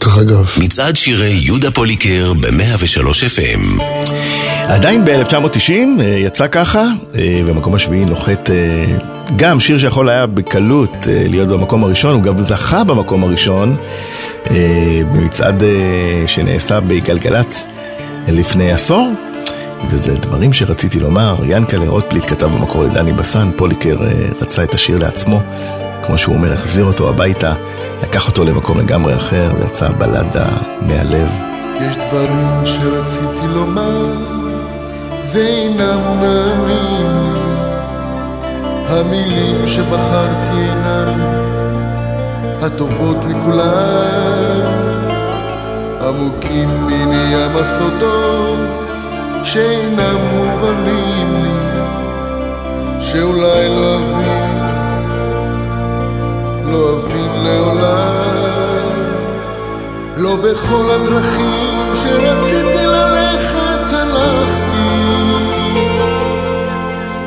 דרך 0.00 0.18
אגב. 0.18 0.50
מצעד 0.58 0.96
שירי 0.96 1.38
יהודה 1.42 1.70
פוליקר 1.70 2.32
ב-103 2.40 3.02
FM. 3.36 3.82
עדיין 4.68 5.04
ב-1990 5.04 5.72
יצא 6.02 6.46
ככה, 6.46 6.84
אה, 7.14 7.42
במקום 7.48 7.74
השביעי 7.74 8.04
נוחת 8.04 8.50
אה, 8.50 8.84
גם 9.36 9.60
שיר 9.60 9.78
שיכול 9.78 10.08
היה 10.08 10.26
בקלות 10.26 10.90
אה, 11.08 11.22
להיות 11.28 11.48
במקום 11.48 11.84
הראשון, 11.84 12.14
הוא 12.14 12.22
גם 12.22 12.42
זכה 12.42 12.84
במקום 12.84 13.24
הראשון 13.24 13.76
אה, 14.50 14.56
במצעד 15.12 15.62
אה, 15.64 15.68
שנעשה 16.26 16.80
בגלגלצ 16.80 17.64
לפני 18.28 18.72
עשור. 18.72 19.12
וזה 19.90 20.14
דברים 20.14 20.52
שרציתי 20.52 21.00
לומר, 21.00 21.36
ינקלה 21.48 21.88
רוטבליט 21.88 22.24
כתב 22.26 22.46
במקור 22.46 22.84
לדני 22.84 23.12
בסן, 23.12 23.50
פוליקר 23.56 23.96
אה, 24.04 24.12
רצה 24.40 24.64
את 24.64 24.74
השיר 24.74 24.98
לעצמו, 24.98 25.42
כמו 26.06 26.18
שהוא 26.18 26.34
אומר, 26.34 26.52
החזיר 26.52 26.84
אותו 26.84 27.08
הביתה, 27.08 27.54
לקח 28.02 28.28
אותו 28.28 28.44
למקום 28.44 28.78
לגמרי 28.78 29.16
אחר, 29.16 29.52
ויצא 29.58 29.88
בלדה 29.88 30.48
מהלב. 30.80 31.28
יש 31.80 31.96
דברים 31.96 32.60
שרציתי 32.64 33.46
לומר, 33.54 34.06
ואינם 35.32 36.00
נעמים 36.20 37.06
לי. 37.24 37.40
המילים 38.88 39.66
שבחרתי 39.66 40.58
אינן 40.58 41.20
הטובות 42.62 43.16
מכולן, 43.24 44.60
עמוקים 46.08 46.86
מני 46.86 47.34
ים 47.34 47.56
הסודות 47.56 48.58
שאינם 49.42 50.16
מובנים 50.36 51.42
לי, 51.42 51.60
שאולי 53.00 53.68
לא 53.68 53.96
אבין, 53.96 54.58
לא 56.72 56.98
אבין 56.98 57.44
לעולם. 57.44 57.79
לא 60.20 60.36
בכל 60.36 60.90
הדרכים 60.90 61.94
שרציתי 61.94 62.86
ללכת 62.86 63.92
הלכתי. 63.92 65.00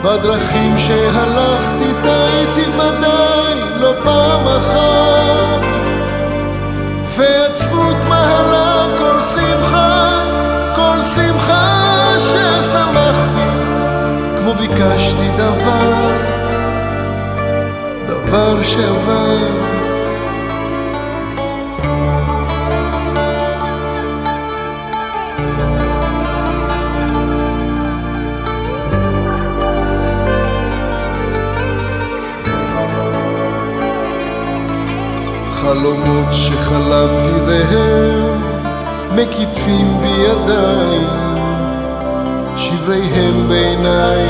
בדרכים 0.04 0.78
שהלכתי 0.78 1.94
טעיתי 2.04 2.70
ודאי 2.72 3.54
לא 3.80 3.94
פעם 4.04 4.48
אחת. 4.48 5.66
ועצבות 7.18 7.98
מהלה 8.10 8.86
כל 8.98 9.20
שמחה, 9.36 10.10
כל 10.76 10.98
שמחה 11.16 12.10
ששמחתי. 12.20 13.50
כמו 14.38 14.54
ביקשתי 14.54 15.30
דבר, 15.38 16.14
דבר 18.08 18.62
שעבד 18.64 19.73
חלומות 35.84 36.34
שחלמתי 36.34 37.30
והם 37.48 38.42
מקיצים 39.16 39.98
בידיי, 40.02 41.00
שבריהם 42.56 43.48
בעיניי, 43.48 44.28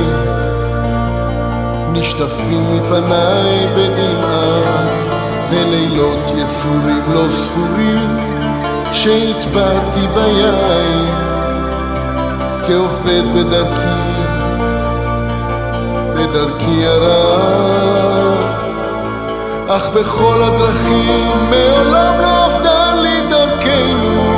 נשטפים 1.91 2.63
מפניי 2.73 3.67
בדמעה, 3.75 4.87
ולילות 5.49 6.31
יסורים 6.35 7.03
לא 7.13 7.25
ספורים, 7.31 8.17
שהטבעתי 8.91 10.07
ביין, 10.13 11.05
כעובד 12.67 13.23
בדרכי, 13.35 14.13
בדרכי 16.15 16.85
הרעה. 16.85 18.62
אך 19.67 19.89
בכל 19.89 20.41
הדרכים 20.43 21.31
מעולם 21.49 22.19
לא 22.21 22.45
עבדה 22.45 22.93
לי 22.95 23.21
דרכנו. 23.29 24.33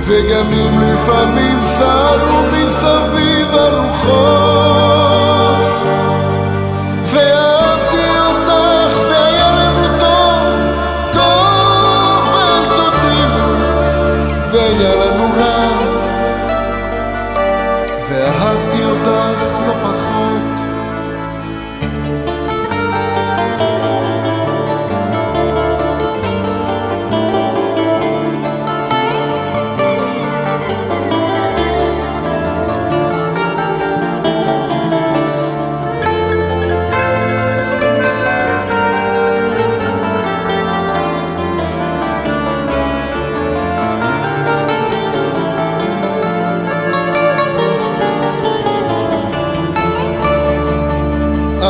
וגם 0.00 0.52
אם 0.52 0.80
לפעמים 0.80 1.58
סערו 1.64 2.42
מסביב 2.52 3.54
הרוחות 3.54 4.85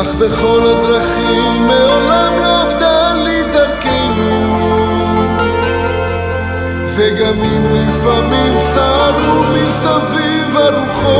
אך 0.01 0.13
בכל 0.13 0.61
הדרכים 0.61 1.67
מעולם 1.67 2.33
לא 2.39 2.61
עבדה 2.61 3.13
לי 3.13 3.43
דרכנו. 3.43 4.57
וגם 6.95 7.43
אם 7.43 7.63
לפעמים 7.73 8.59
סערו 8.59 9.43
מסביב 9.43 10.57
הרוחות 10.57 11.17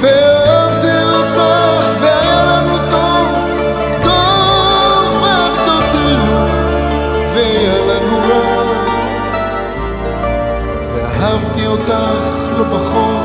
ואהבתי 0.00 1.04
אותך 1.04 2.00
והיה 2.00 2.44
לנו 2.44 2.76
טוב, 2.90 3.26
טוב 4.02 5.24
עד 5.24 5.52
דודינו 5.66 6.46
והיה 7.34 7.78
לנו 7.86 8.16
רע. 8.18 8.64
ואהבתי 10.94 11.66
אותך 11.66 12.40
לא 12.58 12.64
פחות 12.64 13.19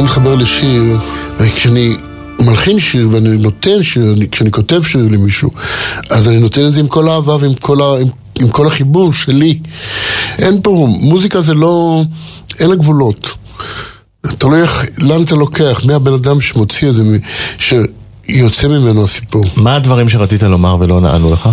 כשאני 0.00 0.08
מתחבר 0.08 0.34
לשיר, 0.34 0.98
כשאני 1.54 1.96
מלחין 2.46 2.78
שיר 2.78 3.08
ואני 3.10 3.28
נותן 3.28 3.82
שיר, 3.82 4.12
אני, 4.16 4.28
כשאני 4.28 4.50
כותב 4.50 4.82
שיר 4.82 5.00
למישהו, 5.10 5.50
אז 6.10 6.28
אני 6.28 6.38
נותן 6.38 6.66
את 6.66 6.72
זה 6.72 6.80
עם 6.80 6.86
כל 6.86 7.08
האהבה 7.08 7.36
ועם 7.40 7.54
כל, 7.54 7.82
ה, 7.82 8.00
עם, 8.00 8.08
עם 8.40 8.48
כל 8.48 8.66
החיבור 8.66 9.12
שלי. 9.12 9.58
אין 10.38 10.60
פה, 10.62 10.88
מוזיקה 11.00 11.40
זה 11.40 11.54
לא, 11.54 12.02
אין 12.58 12.70
לה 12.70 12.76
גבולות. 12.76 13.30
תלוי 14.38 14.62
איך, 14.62 14.86
לאן 14.98 15.22
אתה 15.22 15.34
לוקח, 15.34 15.80
מי 15.84 15.94
הבן 15.94 16.12
אדם 16.12 16.40
שמוציא 16.40 16.88
את 16.88 16.94
זה, 16.94 17.02
שיוצא 17.58 18.68
ממנו 18.68 19.04
הסיפור. 19.04 19.44
מה 19.56 19.76
הדברים 19.76 20.08
שרצית 20.08 20.42
לומר 20.42 20.76
ולא 20.80 21.00
נענו 21.00 21.32
לך? 21.32 21.48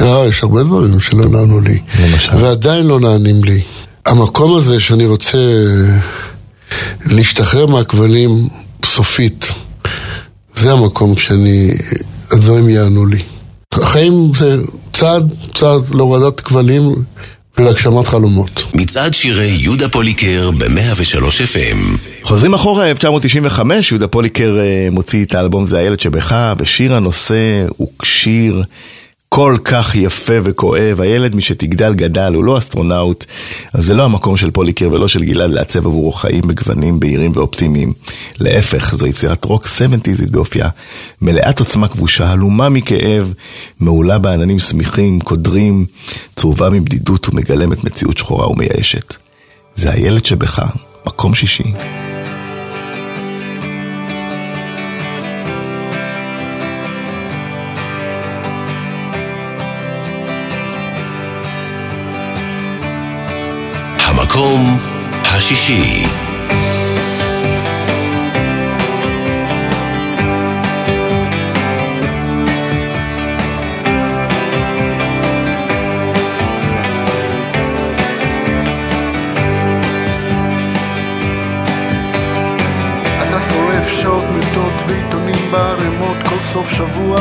אה, 0.00 0.26
יש 0.28 0.42
הרבה 0.42 0.62
דברים 0.62 1.00
שלא 1.00 1.24
נענו 1.24 1.60
לי. 1.60 1.78
למשל? 2.00 2.32
ועדיין 2.36 2.86
לא 2.86 3.00
נענים 3.00 3.44
לי. 3.44 3.60
המקום 4.06 4.56
הזה 4.56 4.80
שאני 4.80 5.06
רוצה 5.06 5.38
להשתחרר 7.06 7.66
מהכבלים 7.66 8.48
סופית, 8.84 9.52
זה 10.54 10.72
המקום 10.72 11.14
כשאני, 11.14 11.70
הדברים 12.30 12.68
יענו 12.68 13.06
לי. 13.06 13.22
החיים 13.72 14.32
זה 14.36 14.56
צעד, 14.92 15.34
צעד 15.54 15.94
להורדת 15.94 16.40
כבלים 16.40 16.94
ולהגשמת 17.58 18.08
חלומות. 18.08 18.64
מצעד 18.74 19.14
שירי 19.14 19.56
יהודה 19.60 19.88
פוליקר 19.88 20.50
ב-103 20.50 21.22
FM. 21.54 21.98
חוזרים 22.22 22.54
אחורה, 22.54 22.90
1995, 22.90 23.92
יהודה 23.92 24.08
פוליקר 24.08 24.58
אה, 24.60 24.88
מוציא 24.90 25.24
את 25.24 25.34
האלבום 25.34 25.66
זה 25.66 25.78
הילד 25.78 26.00
שבך, 26.00 26.54
ושיר 26.58 26.94
הנושא 26.94 27.64
הוא 27.76 27.88
שיר 28.02 28.62
כל 29.34 29.56
כך 29.64 29.94
יפה 29.94 30.34
וכואב, 30.42 31.00
הילד 31.00 31.34
משתגדל 31.34 31.94
גדל, 31.94 32.34
הוא 32.34 32.44
לא 32.44 32.58
אסטרונאוט, 32.58 33.24
אז 33.72 33.84
זה 33.84 33.94
לא 33.94 34.04
המקום 34.04 34.36
של 34.36 34.50
פוליקר 34.50 34.88
ולא 34.92 35.08
של 35.08 35.24
גלעד 35.24 35.50
לעצב 35.50 35.86
עבורו 35.86 36.12
חיים 36.12 36.40
בגוונים 36.40 37.00
בהירים 37.00 37.32
ואופטימיים. 37.34 37.92
להפך, 38.40 38.94
זו 38.94 39.06
יצירת 39.06 39.44
רוק 39.44 39.66
סבנטיזית 39.66 40.30
באופייה, 40.30 40.68
מלאת 41.22 41.58
עוצמה 41.58 41.88
כבושה, 41.88 42.30
הלומה 42.30 42.68
מכאב, 42.68 43.32
מעולפת 43.80 44.18
בעננים 44.18 44.58
סמיכים, 44.58 45.20
קודרים, 45.20 45.86
צרובה 46.36 46.70
מבדידות 46.70 47.28
ומגלמת 47.28 47.84
מציאות 47.84 48.18
שחורה 48.18 48.50
ומייאשת. 48.50 49.14
זה 49.74 49.92
הילד 49.92 50.24
שבך, 50.24 50.62
מקום 51.06 51.34
שישי. 51.34 51.72
המקום 64.40 64.78
השישי. 65.24 66.06
שעות 84.02 84.24
מיטות 84.24 84.72
ועיתונים 84.86 85.50
בערימות 85.50 86.16
כל 86.28 86.38
סוף 86.52 86.72
שבוע 86.72 87.20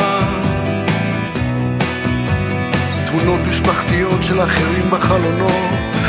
תמונות 3.30 3.48
משפחתיות 3.48 4.24
של 4.24 4.42
אחרים 4.42 4.90
בחלונות 4.90 5.54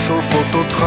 שורפות 0.06 0.54
אותך 0.54 0.86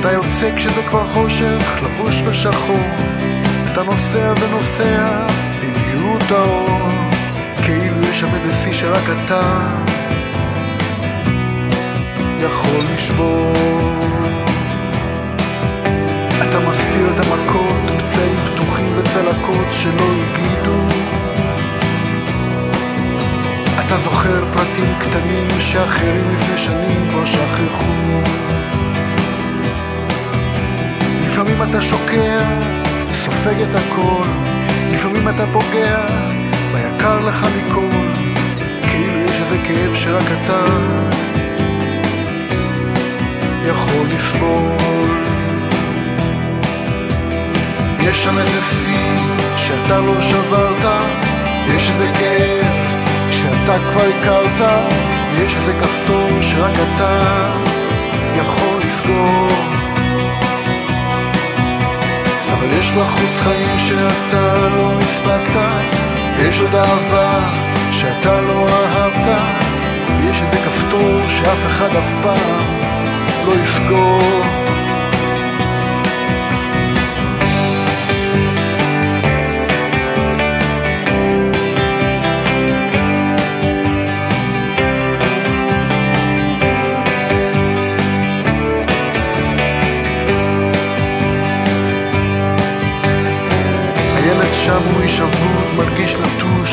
אתה 0.00 0.12
יוצא 0.12 0.56
כשזה 0.56 0.82
כבר 0.88 1.06
חושך, 1.14 1.80
לבוש 1.82 2.22
בשחור 2.22 2.84
אתה 3.72 3.82
נוסע 3.82 4.32
ונוסע 4.40 5.26
במהירות 5.60 6.22
האור 6.30 6.88
כאילו 7.62 8.02
יש 8.10 8.20
שם 8.20 8.34
איזה 8.34 8.52
שיא 8.52 8.72
שרק 8.72 9.04
אתה 9.24 9.62
יכול 12.40 12.84
לשבור. 12.94 13.52
אתה 16.48 16.70
מסתיר 16.70 17.10
את 17.14 17.26
המכות, 17.26 17.98
פצעים 17.98 18.36
פתוחים 18.54 18.92
וצלקות 18.96 19.66
שלא 19.72 20.04
הגלידו. 20.32 21.07
אתה 23.88 23.98
זוכר 23.98 24.44
פרטים 24.52 24.94
קטנים 24.98 25.60
שאחרים 25.60 26.34
לפני 26.34 26.58
שנים 26.58 27.08
כבר 27.10 27.24
שכחו. 27.24 27.92
לפעמים 31.26 31.62
אתה 31.62 31.82
שוקע, 31.82 32.38
סופג 33.12 33.60
את 33.60 33.74
הכל, 33.74 34.28
לפעמים 34.92 35.28
אתה 35.28 35.44
פוגע 35.52 36.06
ביקר 36.72 37.28
לך 37.28 37.46
מכל, 37.56 37.96
כאילו 38.82 39.20
יש 39.20 39.40
איזה 39.40 39.58
כאב 39.64 39.94
שרק 39.94 40.26
אתה 40.44 40.64
יכול 43.64 44.06
לסבול. 44.14 45.08
יש 48.00 48.24
שם 48.24 48.38
איזה 48.38 48.60
שיא 48.62 49.20
שאתה 49.56 49.98
לא 49.98 50.22
שברת, 50.22 50.84
יש 51.66 51.90
איזה 51.90 52.10
כאב 52.18 52.97
שאתה 53.68 53.90
כבר 53.90 54.02
הכרת, 54.02 54.70
יש 55.34 55.54
איזה 55.56 55.72
כפתור 55.80 56.28
שרק 56.42 56.72
אתה 56.72 57.20
יכול 58.34 58.78
לסגור. 58.86 59.48
אבל 62.52 62.72
יש 62.72 62.90
בחוץ 62.90 63.40
חיים 63.42 63.78
שאתה 63.78 64.54
לא 64.76 64.92
הספקת, 65.00 65.96
יש 66.38 66.60
עוד 66.60 66.74
אהבה 66.74 67.40
שאתה 67.92 68.40
לא 68.40 68.66
אהבת, 68.68 69.40
יש 70.30 70.42
איזה 70.42 70.56
כפתור 70.66 71.20
שאף 71.28 71.66
אחד 71.66 71.96
אף 71.96 72.14
פעם 72.22 72.80
לא 73.46 73.52
יסגור. 73.62 74.42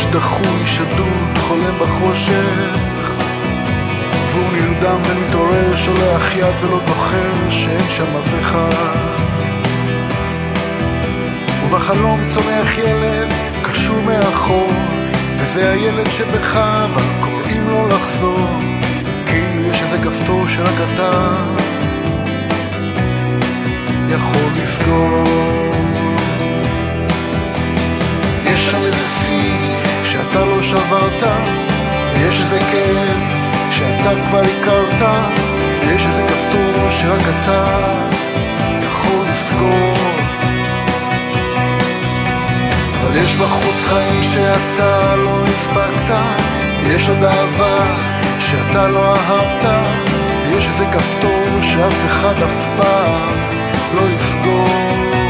נטוש, 0.05 0.15
דחוי, 0.15 0.65
שדוד, 0.65 1.37
חולם 1.37 1.75
בחושך 1.79 3.11
והוא 4.31 4.51
נרדם 4.53 4.97
ומתעורר, 5.05 5.75
שולח 5.75 6.35
יד 6.35 6.55
ולא 6.61 6.79
זוכר 6.87 7.49
שאין 7.49 7.89
שם 7.89 8.17
אף 8.23 8.29
אחד. 8.41 9.15
ובחלום 11.65 12.19
צומח 12.27 12.77
ילד, 12.77 13.33
קשור 13.63 14.01
מאחור 14.01 14.67
וזה 15.37 15.71
הילד 15.71 16.11
שבך, 16.11 16.55
אבל 16.55 17.03
קוראים 17.19 17.67
לו 17.67 17.87
לחזור 17.87 18.49
כאילו 19.27 19.65
יש 19.65 19.81
איזה 19.81 19.97
כפתור 20.03 20.47
שרק 20.47 20.75
אתה 20.93 21.33
יכול 24.09 24.49
לסגור 24.61 25.64
שאתה 30.35 30.45
לא 30.45 30.61
שברת, 30.61 31.23
ויש 32.13 32.43
איזה 32.43 32.59
כאב 32.71 33.19
שאתה 33.71 34.11
כבר 34.21 34.41
הכרת, 34.41 35.09
ויש 35.87 36.05
איזה 36.05 36.23
כפתור 36.27 36.89
שרק 36.89 37.21
אתה 37.21 37.65
יכול 38.81 39.25
לסגור. 39.31 39.93
אבל 43.01 43.17
יש 43.17 43.35
בחוץ 43.35 43.83
חיים 43.83 44.23
שאתה 44.23 45.15
לא 45.15 45.43
הספקת, 45.47 46.13
יש 46.83 47.09
עוד 47.09 47.23
אהבה 47.23 47.85
שאתה 48.39 48.87
לא 48.87 49.15
אהבת, 49.15 49.65
ויש 50.43 50.67
איזה 50.67 50.85
כפתור 50.91 51.61
שאף 51.61 52.05
אחד 52.07 52.35
אף 52.43 52.67
פעם 52.77 53.37
לא 53.95 54.01
יסגור. 54.15 55.24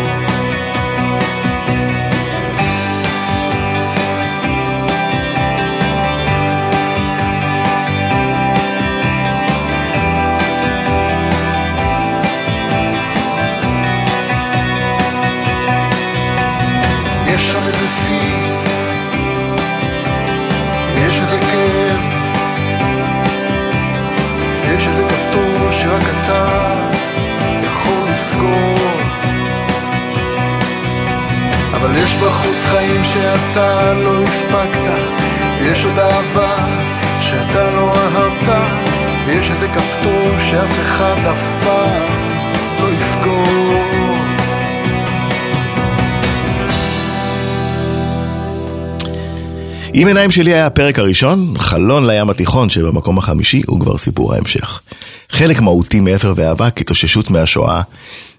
אבל 31.86 31.98
יש 31.98 32.16
בחוץ 32.16 32.66
חיים 32.66 33.04
שאתה 33.04 33.94
לא 33.94 34.24
הספקת, 34.24 34.92
ויש 35.60 35.86
עוד 35.86 36.00
אהבה 36.00 36.68
שאתה 37.20 37.72
לא 37.72 37.94
אהבת, 37.96 38.54
ויש 39.26 39.52
איזה 39.52 39.68
כפתור 39.68 40.40
שאף 40.40 40.80
אחד 40.86 41.16
אף 41.32 41.64
פעם 41.64 42.04
לא 42.80 42.94
יסגור. 42.94 43.46
עם 49.94 50.08
עיניים 50.08 50.32
שלי 50.32 50.54
היה 50.54 50.66
הפרק 50.66 51.00
הראשון, 51.00 51.54
חלון 51.58 52.08
לים 52.08 52.30
התיכון 52.30 52.70
שבמקום 52.70 53.18
החמישי 53.18 53.62
הוא 53.68 53.80
כבר 53.80 53.98
סיפור 53.98 54.34
ההמשך. 54.34 54.82
חלק 55.30 55.62
מהותי 55.62 56.00
מאפר 56.00 56.34
ואהבה 56.36 56.72
כהתאוששות 56.72 57.32
מהשואה, 57.32 57.82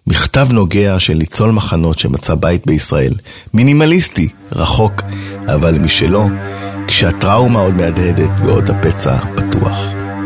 מכתב 0.06 0.48
נוגע 0.50 1.00
של 1.00 1.14
ניצול 1.14 1.50
מחנות 1.50 1.98
שמצא 1.98 2.34
בית 2.34 2.66
בישראל, 2.66 3.12
מינימליסטי, 3.56 4.28
רחוק, 4.52 5.02
אבל 5.46 5.78
משלו, 5.78 6.28
כשהטראומה 6.86 7.60
עוד 7.60 7.74
מהדהדת 7.74 8.30
ועוד 8.44 8.70
הפצע 8.70 9.18
פתוח. 9.36 9.78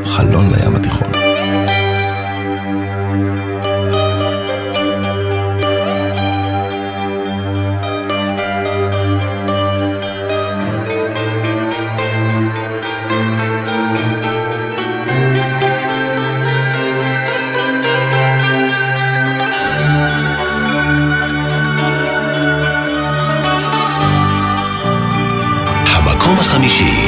חלון 0.04 0.50
לים 0.50 0.76
התיכון. 0.76 1.19
המקום 26.62 26.99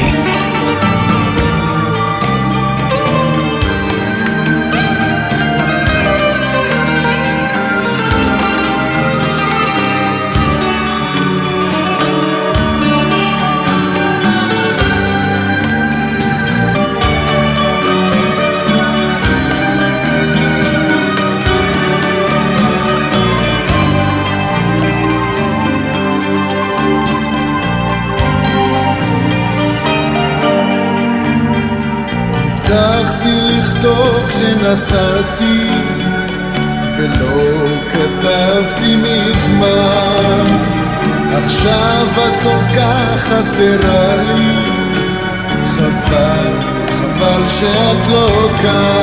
שאת 48.03 48.11
לא 48.11 49.02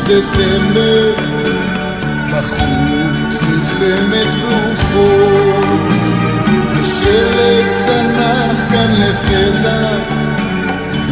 סוף 0.00 0.08
דצמבר. 0.08 1.14
בחוץ 2.32 3.40
מלחמת 3.48 4.34
רוחות 4.42 5.64
השלג 6.80 7.76
צנח 7.76 8.56
כאן 8.70 8.94
לפתע. 8.94 9.96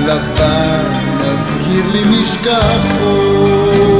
לבן 0.06 0.93
מזכיר 1.16 1.86
לי 1.93 2.05
נשכחות 2.05 3.98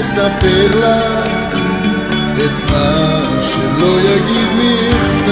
מספר 0.00 0.66
לך 0.80 1.58
את 2.36 2.70
מה 2.70 3.22
שלא 3.42 4.00
יגיד 4.00 4.48
מכתב. 4.56 5.30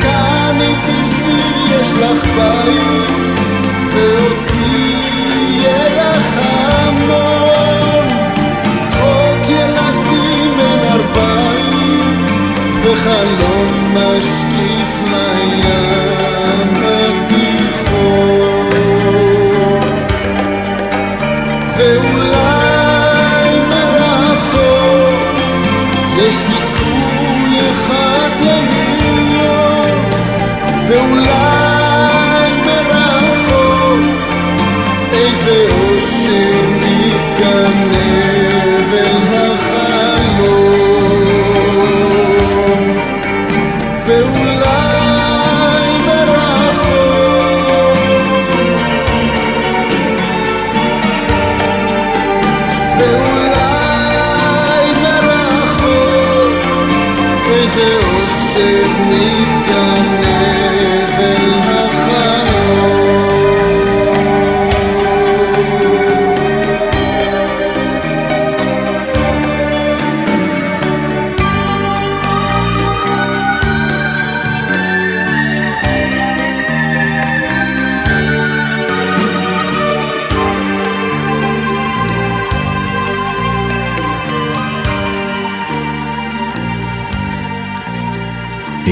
כאן 0.00 0.56
אם 0.60 0.74
תרצי 0.82 1.40
יש 1.70 1.92
לך 1.92 2.24
בית, 2.24 3.40
ואותי 3.92 4.96
יהיה 5.50 5.88
לך 5.88 6.38
המון. 6.42 8.06
צחוק 8.82 9.50
ילדים 9.50 10.56
בן 10.58 10.82
ארבעים 10.92 12.26
וחלום 12.82 13.94
משקיף 13.94 15.02
לים 15.10 15.35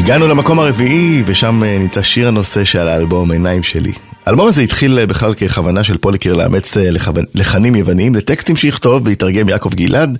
הגענו 0.05 0.28
למקום 0.28 0.60
הרביעי, 0.60 1.22
ושם 1.26 1.64
אה, 1.64 1.78
נמצא 1.78 2.02
שיר 2.02 2.28
הנושא 2.28 2.64
של 2.64 2.89
האלבום 2.89 3.31
עיניים 3.31 3.62
שלי. 3.62 3.93
האלבום 4.26 4.48
הזה 4.48 4.62
התחיל 4.62 4.98
אה, 4.98 5.06
בכלל 5.06 5.35
ככוונה 5.35 5.85
של 5.85 5.98
פוליקר 5.98 6.32
לאמץ 6.32 6.76
אה, 6.76 6.89
לחנים 7.35 7.74
יווניים 7.74 8.14
לטקסטים 8.14 8.56
שיכתוב 8.56 9.02
ויתרגם 9.06 9.48
יעקב 9.48 9.74
גלעד, 9.74 10.18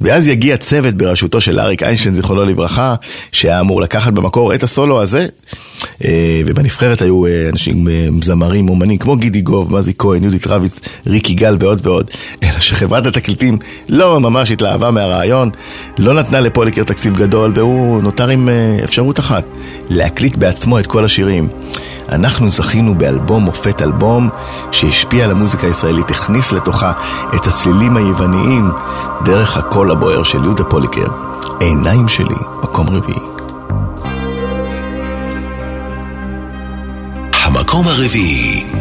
ואז 0.00 0.28
יגיע 0.28 0.56
צוות 0.56 0.94
בראשותו 0.94 1.40
של 1.40 1.60
אריק 1.60 1.82
איינשטיין, 1.82 2.14
זיכרונו 2.14 2.44
לברכה, 2.44 2.94
שהיה 3.32 3.60
אמור 3.60 3.80
לקחת 3.80 4.12
במקור 4.12 4.54
את 4.54 4.62
הסולו 4.62 5.02
הזה, 5.02 5.26
ובנבחרת 6.46 7.02
היו 7.02 7.26
אה, 7.26 7.48
אנשים, 7.52 7.88
אה, 7.88 8.08
זמרים, 8.22 8.68
אומנים, 8.68 8.98
כמו 8.98 9.16
גידי 9.16 9.40
גוב, 9.40 9.74
מזי 9.74 9.92
כהן, 9.98 10.22
יהודית 10.22 10.46
רביץ, 10.46 10.80
ריק 11.06 11.30
יגאל 11.30 11.56
ועוד 11.60 11.86
ועוד, 11.86 12.10
אלא 12.42 12.60
שחברת 12.60 13.06
התקליטים 13.06 13.58
לא 13.88 14.20
ממש 14.20 14.50
התלהבה 14.50 14.90
מהרעיון, 14.90 15.50
לא 15.98 16.14
נתנה 16.14 16.40
לפוליקר 16.40 16.84
תקציב 16.84 17.16
גדול, 17.16 17.52
והוא 17.54 18.02
נותר 18.02 18.28
עם 18.28 18.48
אה, 18.48 18.84
אפשרות 18.84 19.18
אחת, 19.18 19.44
להקליט 19.90 20.36
בעצמו 20.36 20.78
את 20.78 20.86
כל 20.86 21.04
השירים. 21.04 21.48
אנחנו 22.08 22.48
זכינו 22.48 22.94
באלבום 22.94 23.42
מופת 23.42 23.82
אלבום 23.82 24.28
שהשפיע 24.72 25.24
על 25.24 25.30
המוזיקה 25.30 25.66
הישראלית, 25.66 26.10
הכניס 26.10 26.52
לתוכה 26.52 26.92
את 27.34 27.46
הצלילים 27.46 27.96
היווניים 27.96 28.70
דרך 29.24 29.56
הקול 29.56 29.90
הבוער 29.90 30.22
של 30.22 30.44
יהודה 30.44 30.64
פוליקר. 30.64 31.06
עיניים 31.60 32.08
שלי, 32.08 32.36
מקום 32.62 32.88
רביעי. 32.88 33.29
המקום 37.80 37.92
הרביעי. 37.92 38.79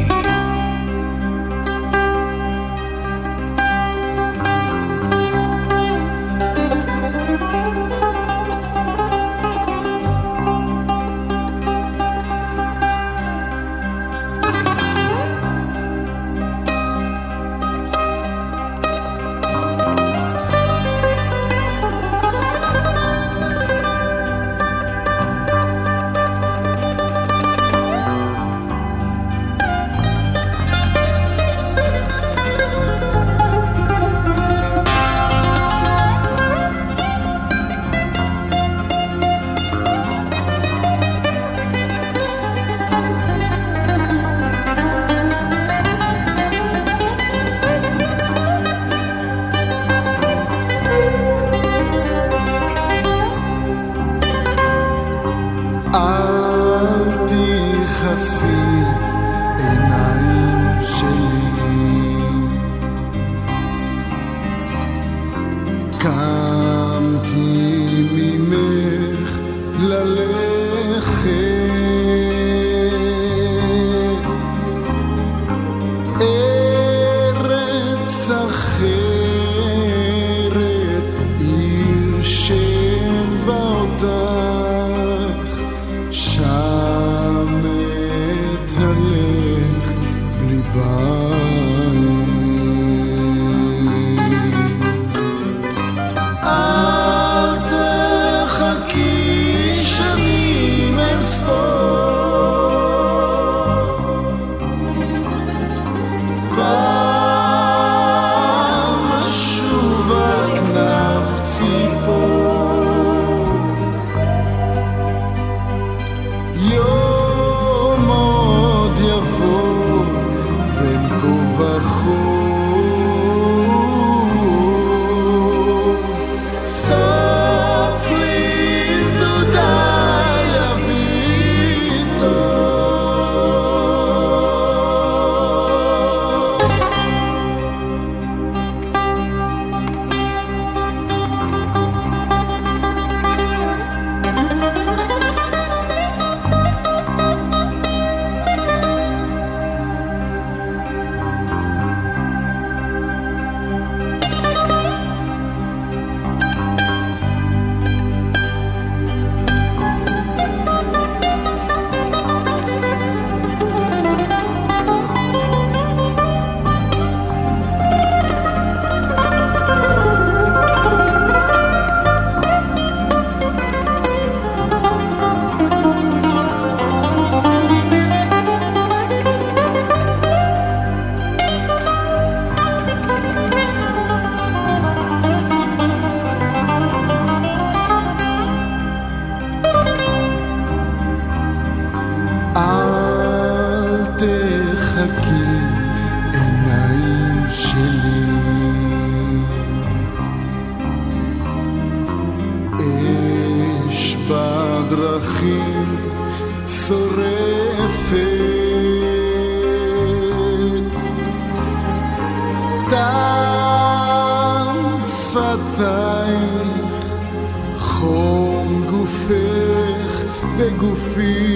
be 221.20 221.49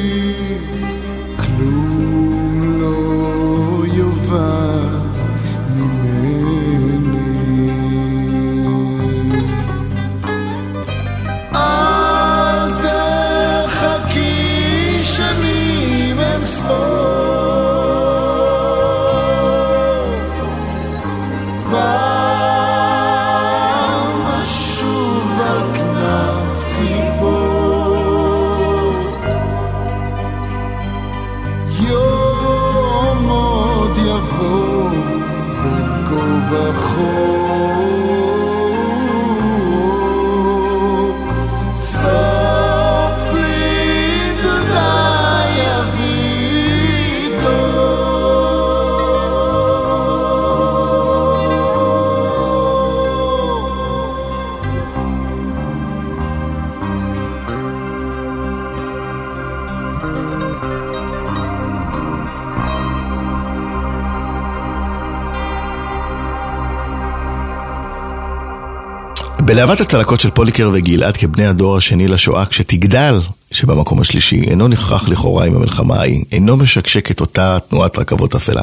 בלהבת 69.54 69.82
הצלקות 69.82 70.20
של 70.20 70.30
פוליקר 70.30 70.70
וגלעד 70.74 71.18
כבני 71.18 71.46
הדור 71.46 71.78
השני 71.78 72.08
לשואה, 72.08 72.46
כשתגדל, 72.46 73.22
שבמקום 73.52 74.02
השלישי, 74.02 74.42
אינו 74.42 74.68
נכרח 74.68 75.08
לכאורה 75.08 75.46
עם 75.46 75.56
המלחמה 75.56 75.96
ההיא, 75.96 76.24
אינו 76.32 76.58
משקשק 76.58 77.12
את 77.12 77.22
אותה 77.22 77.58
תנועת 77.70 77.98
רכבות 77.98 78.36
אפלה. 78.36 78.62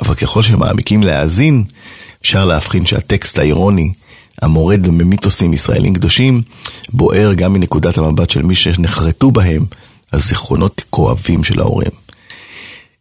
אבל 0.00 0.14
ככל 0.14 0.42
שמעמיקים 0.42 1.02
להאזין, 1.02 1.64
אפשר 2.22 2.44
להבחין 2.44 2.86
שהטקסט 2.86 3.38
האירוני, 3.38 3.92
המורד 4.42 4.86
במיתוסים 4.86 5.52
ישראלים 5.52 5.94
קדושים, 5.94 6.40
בוער 6.92 7.34
גם 7.34 7.52
מנקודת 7.52 7.98
המבט 7.98 8.30
של 8.30 8.42
מי 8.42 8.54
שנחרטו 8.54 9.30
בהם 9.30 9.64
הזיכרונות 10.12 10.84
כואבים 10.90 11.44
של 11.44 11.60
ההורים. 11.60 11.92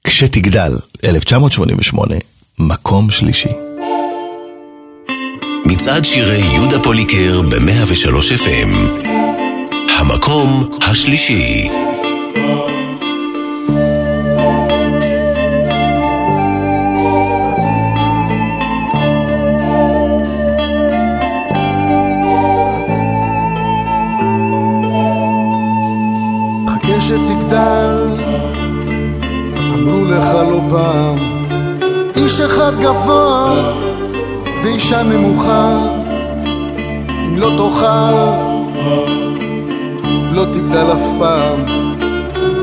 כשתגדל, 0.04 0.78
1988, 1.04 2.16
מקום 2.60 3.10
שלישי. 3.10 3.66
מצעד 5.69 6.06
שירי 6.06 6.38
יהודה 6.38 6.80
פוליקר 6.80 7.41
ב-103 7.41 8.44
FM. 8.44 9.02
המקום 9.98 10.69
השלישי. 10.81 11.69
שתגדל, 26.99 28.07
אמרו 29.73 30.06
לך 30.06 30.34
לא 30.34 30.61
פעם, 30.69 31.45
איש 32.15 32.39
אחד 32.39 32.72
גבוה 32.81 33.87
ואישה 34.64 35.04
נמוכה, 35.04 35.78
אם 37.28 37.38
לא 37.38 37.50
תאכל, 37.58 38.14
לא 40.32 40.46
תגדל 40.46 40.92
אף 40.94 41.12
פעם. 41.20 41.88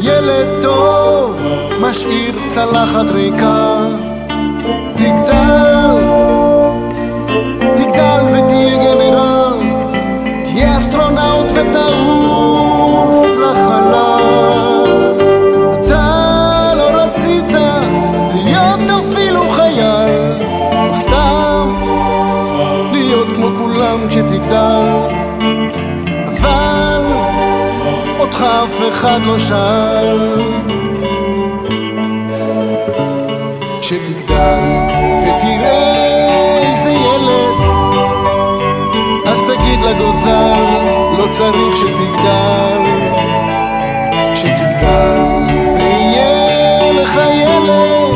ילד 0.03 0.63
טוב 0.63 1.41
משאיר 1.81 2.35
צלחת 2.47 3.11
ריקה 3.11 3.79
תגדל, 4.95 5.97
תגדל 7.77 8.21
ותהיה 8.33 8.77
גנרל 8.77 9.59
תהיה 10.45 10.79
אסטרונאוט 10.79 11.53
ותעוף 11.53 11.84
כשתגדל 24.55 25.15
אבל 26.27 27.05
אותך 28.21 28.43
אף 28.43 28.81
אחד 28.93 29.21
לא 29.27 29.39
שאל. 29.39 30.43
כשתגדל 33.81 34.61
ותראה 35.23 36.59
איזה 36.63 36.91
ילד 36.91 37.55
אז 39.27 39.43
תגיד 39.43 39.81
לגוזל 39.81 40.85
לא 41.19 41.27
צריך 41.31 41.77
שתגדל. 41.77 42.83
כשתגדל 44.35 45.19
ויהיה 45.77 46.93
לך 46.93 47.19
ילד 47.35 48.15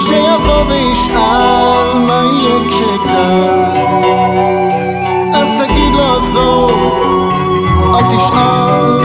שיבוא 0.00 0.62
וישאל 0.68 1.98
מה 1.98 2.22
יהיה 2.24 2.68
כשאגדל 2.68 3.66
תשאל 8.10 8.96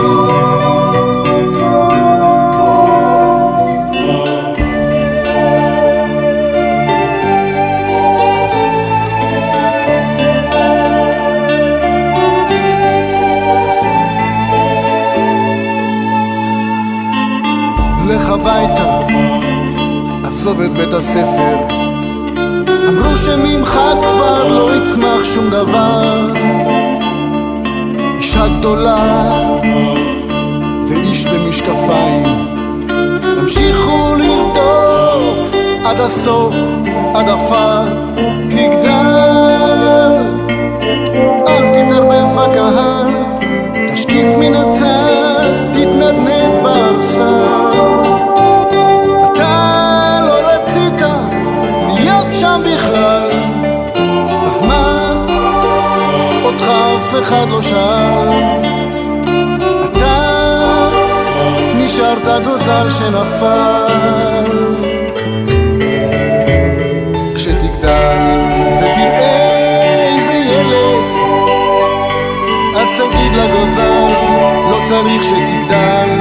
לך 18.12 18.30
הביתה, 18.30 19.00
עזוב 20.28 20.62
את 20.62 20.72
בית 20.72 20.94
הספר. 20.94 21.58
אמרו 22.90 23.18
שממך 23.18 23.80
כבר 24.02 24.48
לא 24.48 24.76
יצמח 24.76 25.24
שום 25.24 25.50
דבר. 25.50 26.81
אישה 28.42 28.58
גדולה 28.60 29.30
ואיש 30.90 31.26
במשקפיים 31.26 32.48
ימשיכו 33.38 34.16
לרדוף 34.16 35.56
עד 35.86 36.00
הסוף, 36.00 36.56
עד 37.14 37.30
עפר. 37.30 37.84
תגדל, 38.50 38.92
אל 41.48 41.64
תתערבב 41.74 42.28
בקהל, 42.36 43.01
אחד 57.20 57.50
לא 57.50 57.62
שאל. 57.62 58.28
אתה 59.86 60.90
נשארת 61.76 62.44
גוזל 62.46 62.90
שנפל. 62.90 64.52
כשתגדל 67.36 68.40
ותראה 68.78 69.92
איזה 70.08 70.34
ילד, 70.34 71.14
אז 72.76 72.88
תגיד 72.98 73.34
לגוזל, 73.34 74.14
לא 74.70 74.80
צריך 74.90 75.24
שתגדל. 75.24 76.21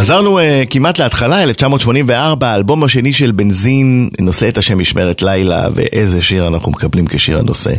חזרנו 0.00 0.38
אה, 0.38 0.42
כמעט 0.70 0.98
להתחלה, 0.98 1.42
1984, 1.42 2.48
האלבום 2.48 2.84
השני 2.84 3.12
של 3.12 3.32
בנזין 3.32 4.10
נושא 4.20 4.48
את 4.48 4.58
השם 4.58 4.78
משמרת 4.78 5.22
לילה, 5.22 5.68
ואיזה 5.74 6.22
שיר 6.22 6.48
אנחנו 6.48 6.72
מקבלים 6.72 7.06
כשיר 7.06 7.38
הנושא. 7.38 7.70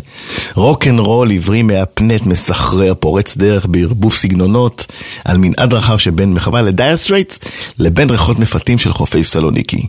רוק 0.55 0.87
אנד 0.87 0.99
רול 0.99 1.31
עברי 1.31 1.61
מהפנט, 1.61 2.25
מסחרר, 2.25 2.93
פורץ 2.93 3.37
דרך 3.37 3.65
בערבוב 3.65 4.13
סגנונות, 4.13 4.85
על 5.25 5.37
מנעד 5.37 5.73
רחב 5.73 5.97
שבין 5.97 6.33
מחווה 6.33 6.61
לדייר 6.61 6.97
סטרייטס, 6.97 7.39
לבין 7.77 8.09
ריחות 8.09 8.39
מפתים 8.39 8.77
של 8.77 8.93
חופי 8.93 9.23
סלוניקי. 9.23 9.87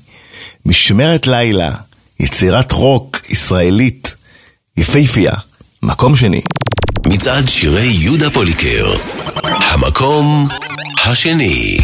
משמרת 0.66 1.26
לילה, 1.26 1.70
יצירת 2.20 2.72
רוק 2.72 3.20
ישראלית, 3.28 4.14
יפייפייה, 4.76 5.32
מקום 5.84 6.16
שני. 6.16 6.40
מצעד 7.06 7.48
שירי 7.48 7.86
יהודה 7.86 8.30
פוליקר. 8.30 8.94
המקום 9.44 10.48
השני. 11.04 11.76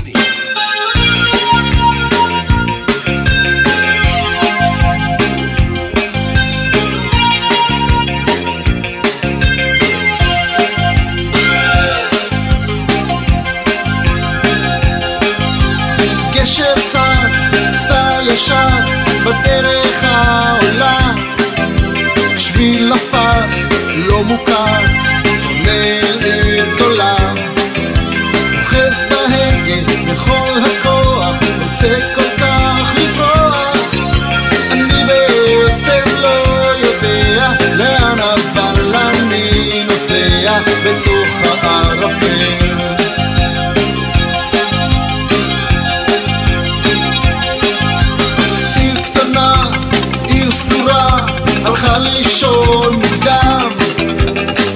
לישון 52.40 52.94
מוקדם 52.94 53.68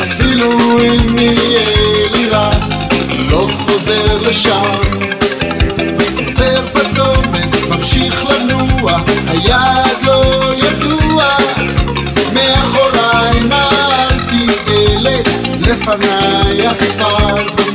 אפילו 0.02 0.50
אם 0.78 1.18
יהיה 1.18 2.08
לי 2.12 2.28
רע 2.28 2.50
לא 3.30 3.48
חוזר 3.52 4.18
לשם. 4.20 4.80
עובר 6.26 6.64
בצומת, 6.74 7.56
ממשיך 7.68 8.24
לנוע 8.24 9.00
היד 9.28 9.96
לא 10.02 10.52
ידוע. 10.56 11.24
מאחורי 12.34 13.40
נעלתי 13.40 14.46
תיאלת 14.64 15.28
לפניי 15.60 16.72
אספלט. 16.72 17.71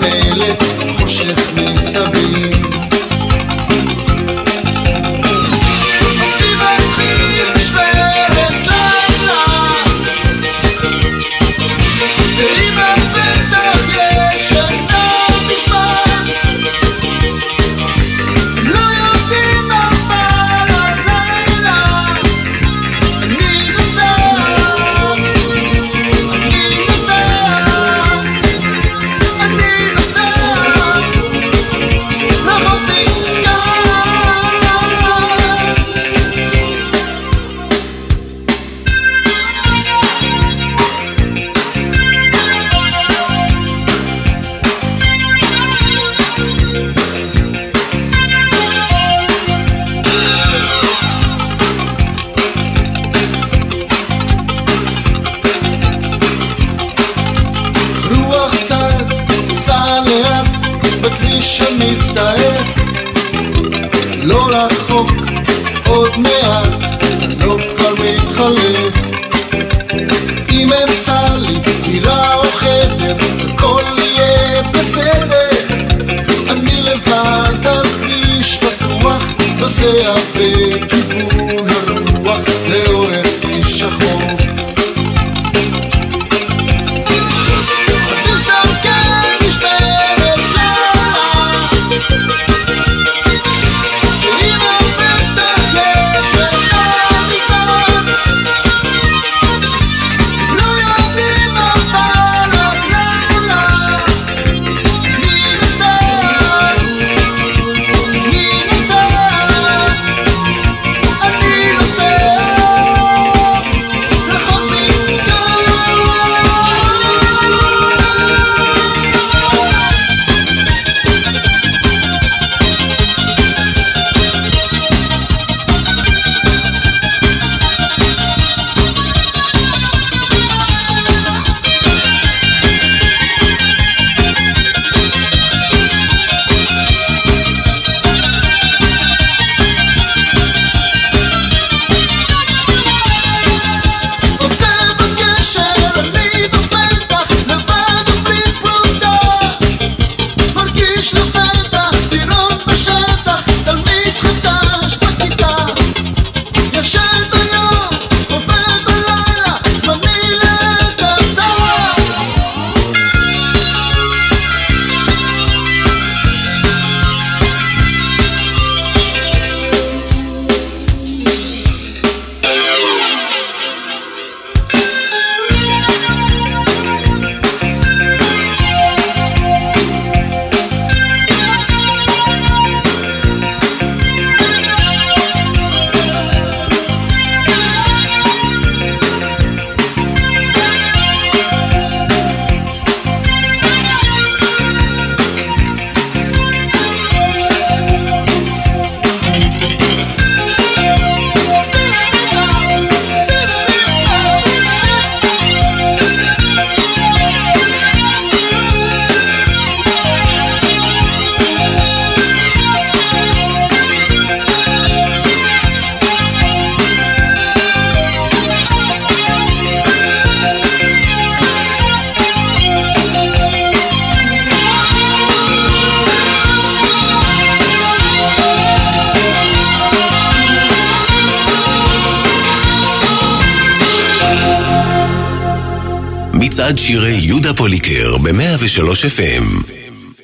ב-103 238.97 239.09
FM. 239.09 239.71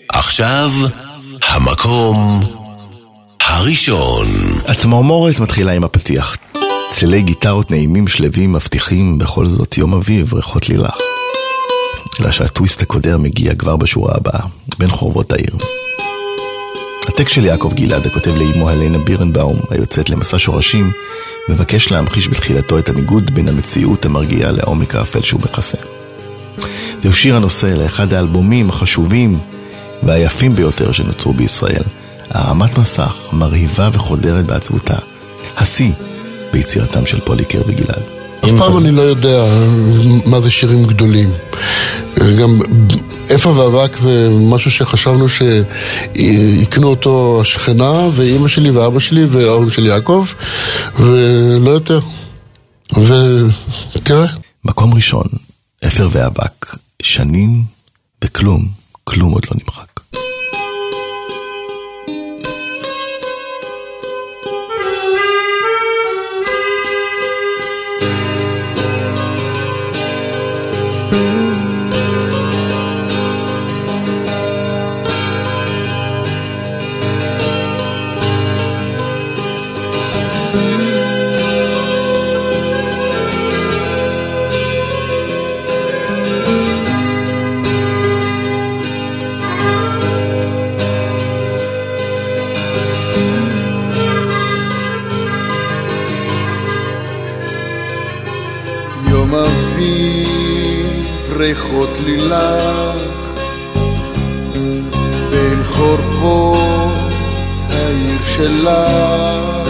עכשיו, 0.10 0.72
המקום 1.44 2.40
הראשון. 3.42 4.28
הצמרמורת 4.68 5.40
מתחילה 5.40 5.72
עם 5.72 5.84
הפתיח. 5.84 6.36
צלילי 6.90 7.22
גיטרות 7.22 7.72
נעימים 7.72 8.08
שלווים 8.08 8.54
מבטיחים 8.54 9.18
בכל 9.18 9.48
זאת 9.48 9.78
יום 9.78 9.94
אביב 9.94 10.34
ריחות 10.34 10.70
לילך. 10.70 10.98
אלא 12.22 12.32
שהטוויסט 12.32 12.82
הקודר 12.82 13.18
מגיע 13.18 13.56
כבר 13.56 13.76
בשורה 13.76 14.14
הבאה, 14.16 14.42
בין 14.78 14.90
חורבות 14.90 15.34
העיר. 15.34 15.56
הטקסט 17.08 17.36
של 17.36 17.46
יעקב 17.46 17.72
גלעד 17.74 18.06
הכותב 18.06 18.32
לאמו 18.36 18.70
הלנה 18.70 18.98
בירנבאום, 18.98 19.60
היוצאת 19.70 20.10
למסע 20.10 20.40
שורשים, 20.40 20.92
מבקש 21.50 21.92
להמחיש 21.92 22.28
בתחילתו 22.28 22.80
את 22.80 22.90
הניגוד 22.90 23.32
בין 23.34 23.48
המציאות 23.48 24.06
המרגיעה 24.06 24.52
לעומק 24.52 24.96
האפל 24.96 25.22
שהוא 25.22 25.42
מכסה. 25.42 25.93
זהו 27.04 27.14
שיר 27.14 27.36
הנושא 27.36 27.66
לאחד 27.66 28.14
האלבומים 28.14 28.70
החשובים 28.70 29.40
והיפים 30.04 30.56
ביותר 30.56 30.92
שנוצרו 30.92 31.34
בישראל. 31.34 31.84
הרמת 32.30 32.78
מסך 32.78 33.16
מרהיבה 33.34 33.90
וחודרת 33.94 34.46
בעצבותה. 34.46 34.96
השיא 35.58 35.92
ביצירתם 36.54 37.06
של 37.06 37.20
פוליקר 37.20 37.62
וגלעד. 37.68 38.04
אף 38.46 38.50
פעם 38.58 38.78
אני 38.78 38.92
לא 38.92 39.02
יודע 39.02 39.46
מה 40.26 40.42
זה 40.42 40.52
שירים 40.52 40.86
גדולים. 40.86 41.30
גם 42.40 42.60
איפה 43.30 43.50
ואבק 43.50 43.98
זה 43.98 44.30
משהו 44.32 44.72
שחשבנו 44.72 45.26
שיקנו 45.30 46.88
אותו 46.88 47.40
השכנה 47.42 48.10
ואימא 48.16 48.48
שלי 48.48 48.70
ואבא 48.70 49.00
שלי 49.00 49.26
וההורים 49.26 49.72
של 49.72 49.86
יעקב, 49.86 50.26
ולא 51.00 51.72
יותר. 51.72 52.00
ותראה. 52.92 54.28
מקום 54.66 54.94
ראשון, 54.94 55.26
אפר 55.88 56.10
ואבק, 56.12 56.76
שנים 57.04 57.64
וכלום, 58.24 58.68
כלום 59.04 59.32
עוד 59.32 59.46
לא 59.46 59.58
נמחק. 59.64 60.00
יום 71.12 71.53
ריחות 101.44 101.90
לילך, 102.06 103.04
בין 105.30 105.64
חורבות 105.64 106.96
העיר 107.70 108.26
שלך. 108.26 109.70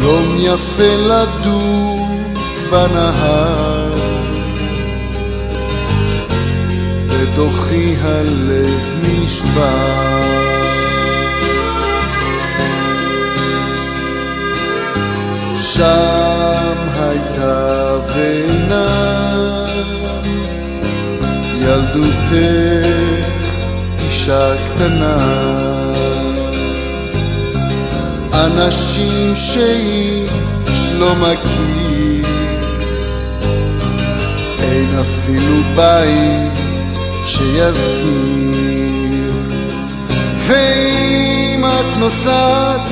יום 0.00 0.36
יפה 0.38 0.96
לדור 0.96 2.08
בנהר, 2.70 3.92
בתוכי 7.08 7.94
הלב 8.02 8.80
נשבר. 9.02 10.32
שם 15.60 16.88
הייתה 16.98 17.98
בינה 18.14 19.31
ילדותך 21.62 22.32
אישה 24.04 24.54
קטנה 24.66 25.16
אנשים 28.34 29.32
שאיש 29.34 30.88
לא 30.98 31.14
מכיר 31.14 32.26
אין 34.58 34.88
אפילו 34.98 35.62
בית 35.76 36.52
שיזכיר 37.26 38.62
ואם 40.46 41.64
את 41.64 41.98
נוסעת 41.98 42.88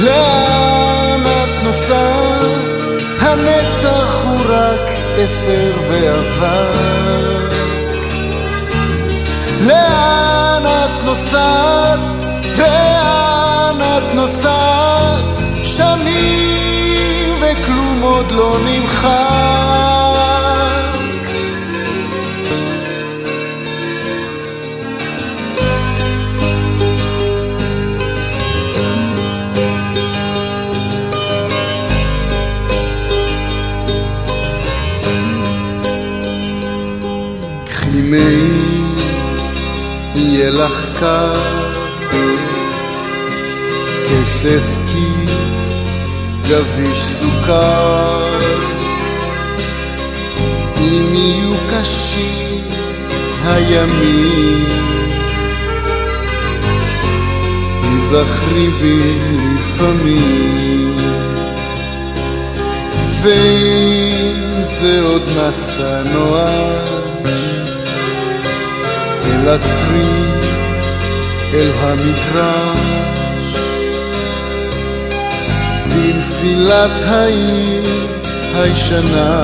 לאן 0.00 1.20
את 1.26 1.64
נוסעת? 1.64 2.74
הנצח 3.20 4.24
הוא 4.24 4.40
רק 4.48 4.80
אפר 5.14 5.72
ואבק. 5.90 7.43
לאן 9.66 10.62
את 10.66 11.04
נוסעת? 11.04 11.98
לאן 12.58 13.80
את 13.80 14.14
נוסעת? 14.14 15.38
שנים 15.64 17.34
וכלום 17.40 18.02
עוד 18.02 18.32
לא 18.32 18.56
נמחק. 18.66 20.03
יהיה 40.44 40.54
לך 40.54 40.86
קר, 41.00 41.32
כסף 44.08 44.76
כיס, 44.92 45.82
גביש 46.48 46.98
סוכר. 47.04 48.38
אם 50.78 51.14
יהיו 51.14 51.54
קשים 51.70 52.64
הימים, 53.44 54.64
תיזכרי 57.80 58.68
בי 58.80 59.18
לפעמים. 59.58 60.96
ואם 63.22 64.62
זה 64.80 65.00
עוד 65.02 65.22
מסע 65.22 66.02
נואש 66.12 67.44
אל 69.24 69.48
הצריף, 69.48 70.23
אל 71.54 71.70
המגרש 71.80 73.56
במסילת 75.88 77.02
העיר 77.06 77.84
הישנה 78.54 79.42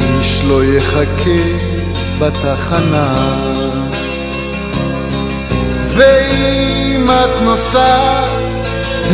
איש 0.00 0.42
לא 0.48 0.64
יחכה 0.64 1.44
בתחנה 2.18 3.12
ואם 5.88 7.10
את 7.10 7.42
נוסעת 7.42 8.28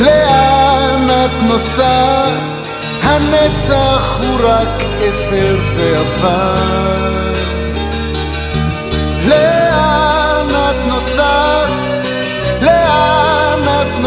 לאן 0.05 1.09
את 1.11 1.43
נוסעת? 1.49 2.31
הנצח 3.03 4.21
הוא 4.21 4.39
רק 4.43 4.83
אפר 4.99 5.57
ועבר. 5.77 6.81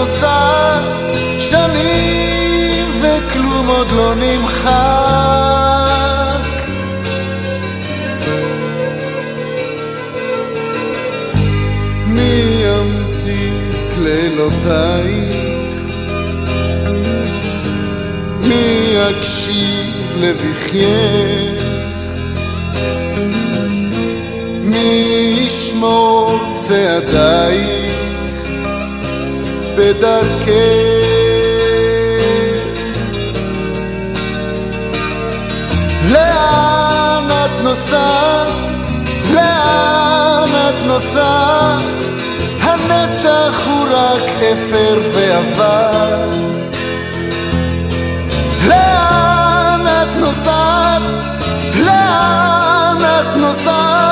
נוסעת? 0.03 0.83
שנים 1.39 2.85
וכלום 3.01 3.67
עוד 3.67 3.87
לא 3.91 4.13
נמחק. 4.15 4.71
מי 12.07 12.63
ימתיק 12.63 13.97
לילותייך? 14.01 15.79
מי 18.39 18.95
יקשיב 18.95 20.17
לבכייך? 20.19 21.63
מי 24.63 25.03
ישמור 25.47 26.39
צעדייך 26.53 27.82
לאן 48.67 49.85
את 49.87 50.21
נוסעת? 50.21 51.01
לאן 51.83 53.01
את 53.01 53.37
נוסעת? 53.37 54.02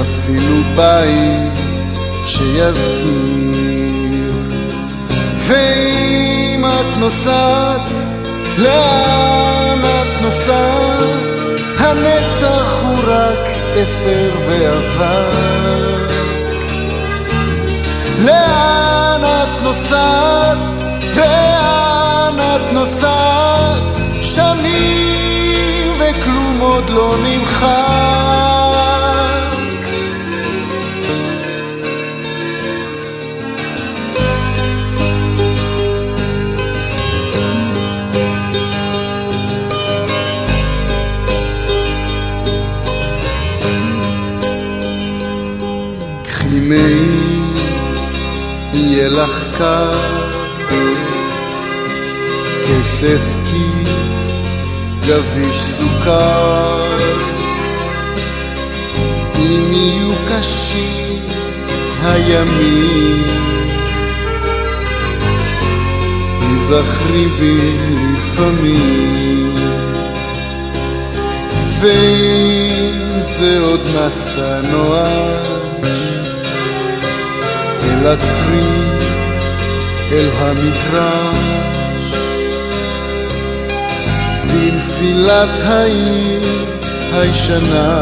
אפילו 0.00 0.62
בית 0.76 1.60
שיזכיר 2.26 3.58
ואם 5.46 6.64
את 6.64 6.98
נוסעת 6.98 7.88
לאן 8.58 9.78
את 9.84 10.22
נוסעת? 10.22 11.38
הנצח 11.78 12.82
הוא 12.82 12.98
רק 13.06 13.38
אפר 13.72 14.30
ועבר. 14.48 16.08
לאן 18.24 19.24
את 19.24 19.62
נוסעת? 19.62 20.58
לאן 21.16 22.38
את 22.38 22.72
נוסעת? 22.72 23.96
שנים 24.22 25.92
וכלום 25.98 26.60
עוד 26.60 26.90
לא 26.90 27.14
נמחק. 27.24 28.67
יהיה 48.98 49.08
לך 49.08 49.58
קר, 49.58 49.90
כסף 52.64 53.20
כיס, 53.44 54.42
גביש 55.06 55.60
סוכר. 55.60 56.96
אם 59.36 59.72
יהיו 59.72 60.12
קשים 60.28 61.22
הימים, 62.02 63.22
תיזכרי 66.40 67.26
בי 67.40 67.76
לפעמים. 67.94 69.54
ואם 71.80 73.20
זה 73.38 73.60
עוד 73.60 73.80
מסע 73.94 74.60
נואש 74.72 75.38
אל 77.82 78.06
הצריף, 78.06 78.87
אל 80.12 80.28
המגרש 80.38 82.14
במסילת 84.46 85.60
העיר 85.64 86.66
הישנה 87.12 88.00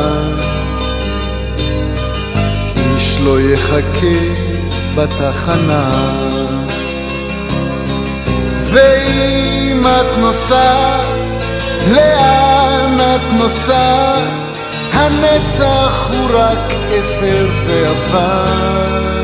איש 2.76 3.18
לא 3.24 3.40
יחכה 3.40 4.46
בתחנה 4.94 6.10
ואם 8.64 9.86
את 9.86 10.18
נוסעת, 10.18 11.04
לאן 11.94 13.00
את 13.00 13.32
נוסעת? 13.38 14.22
הנצח 14.92 16.10
הוא 16.10 16.30
רק 16.32 16.72
אפר 16.88 17.46
ועבר. 17.66 19.15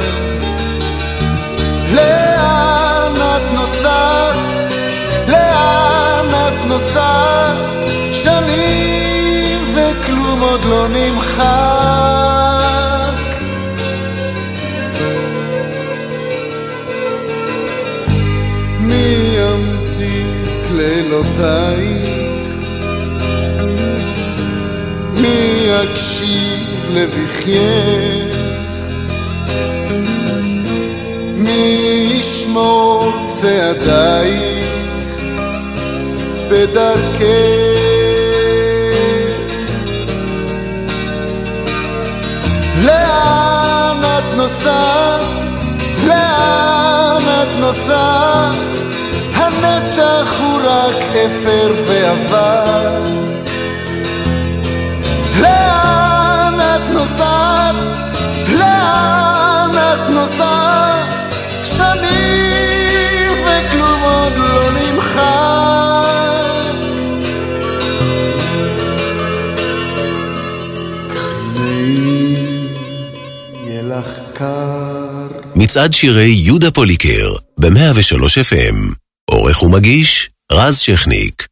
עוד 10.42 10.64
לא 10.64 10.88
נמחק. 10.88 11.42
מי 18.80 19.36
ימתיק 19.36 20.70
לילותייך? 20.74 22.22
מי 25.12 25.66
יקשיב 25.66 26.90
לבכייך? 26.90 28.36
מי 31.36 31.78
ישמור 32.18 33.12
צעדייך 33.26 34.68
בדרכך? 36.50 37.61
נוסעת? 44.64 45.22
לאן 46.06 47.42
את 47.42 47.60
נוסעת? 47.60 48.78
הנצח 49.34 50.40
הוא 50.40 50.58
רק 50.64 51.02
אפר 51.02 51.72
ועבר. 51.86 53.21
מצעד 75.72 75.92
שירי 75.92 76.28
יהודה 76.28 76.70
פוליקר 76.70 77.34
ב-103 77.60 78.24
FM. 78.24 78.94
עורך 79.30 79.62
ומגיש 79.62 80.30
רז 80.52 80.78
שכניק 80.78 81.46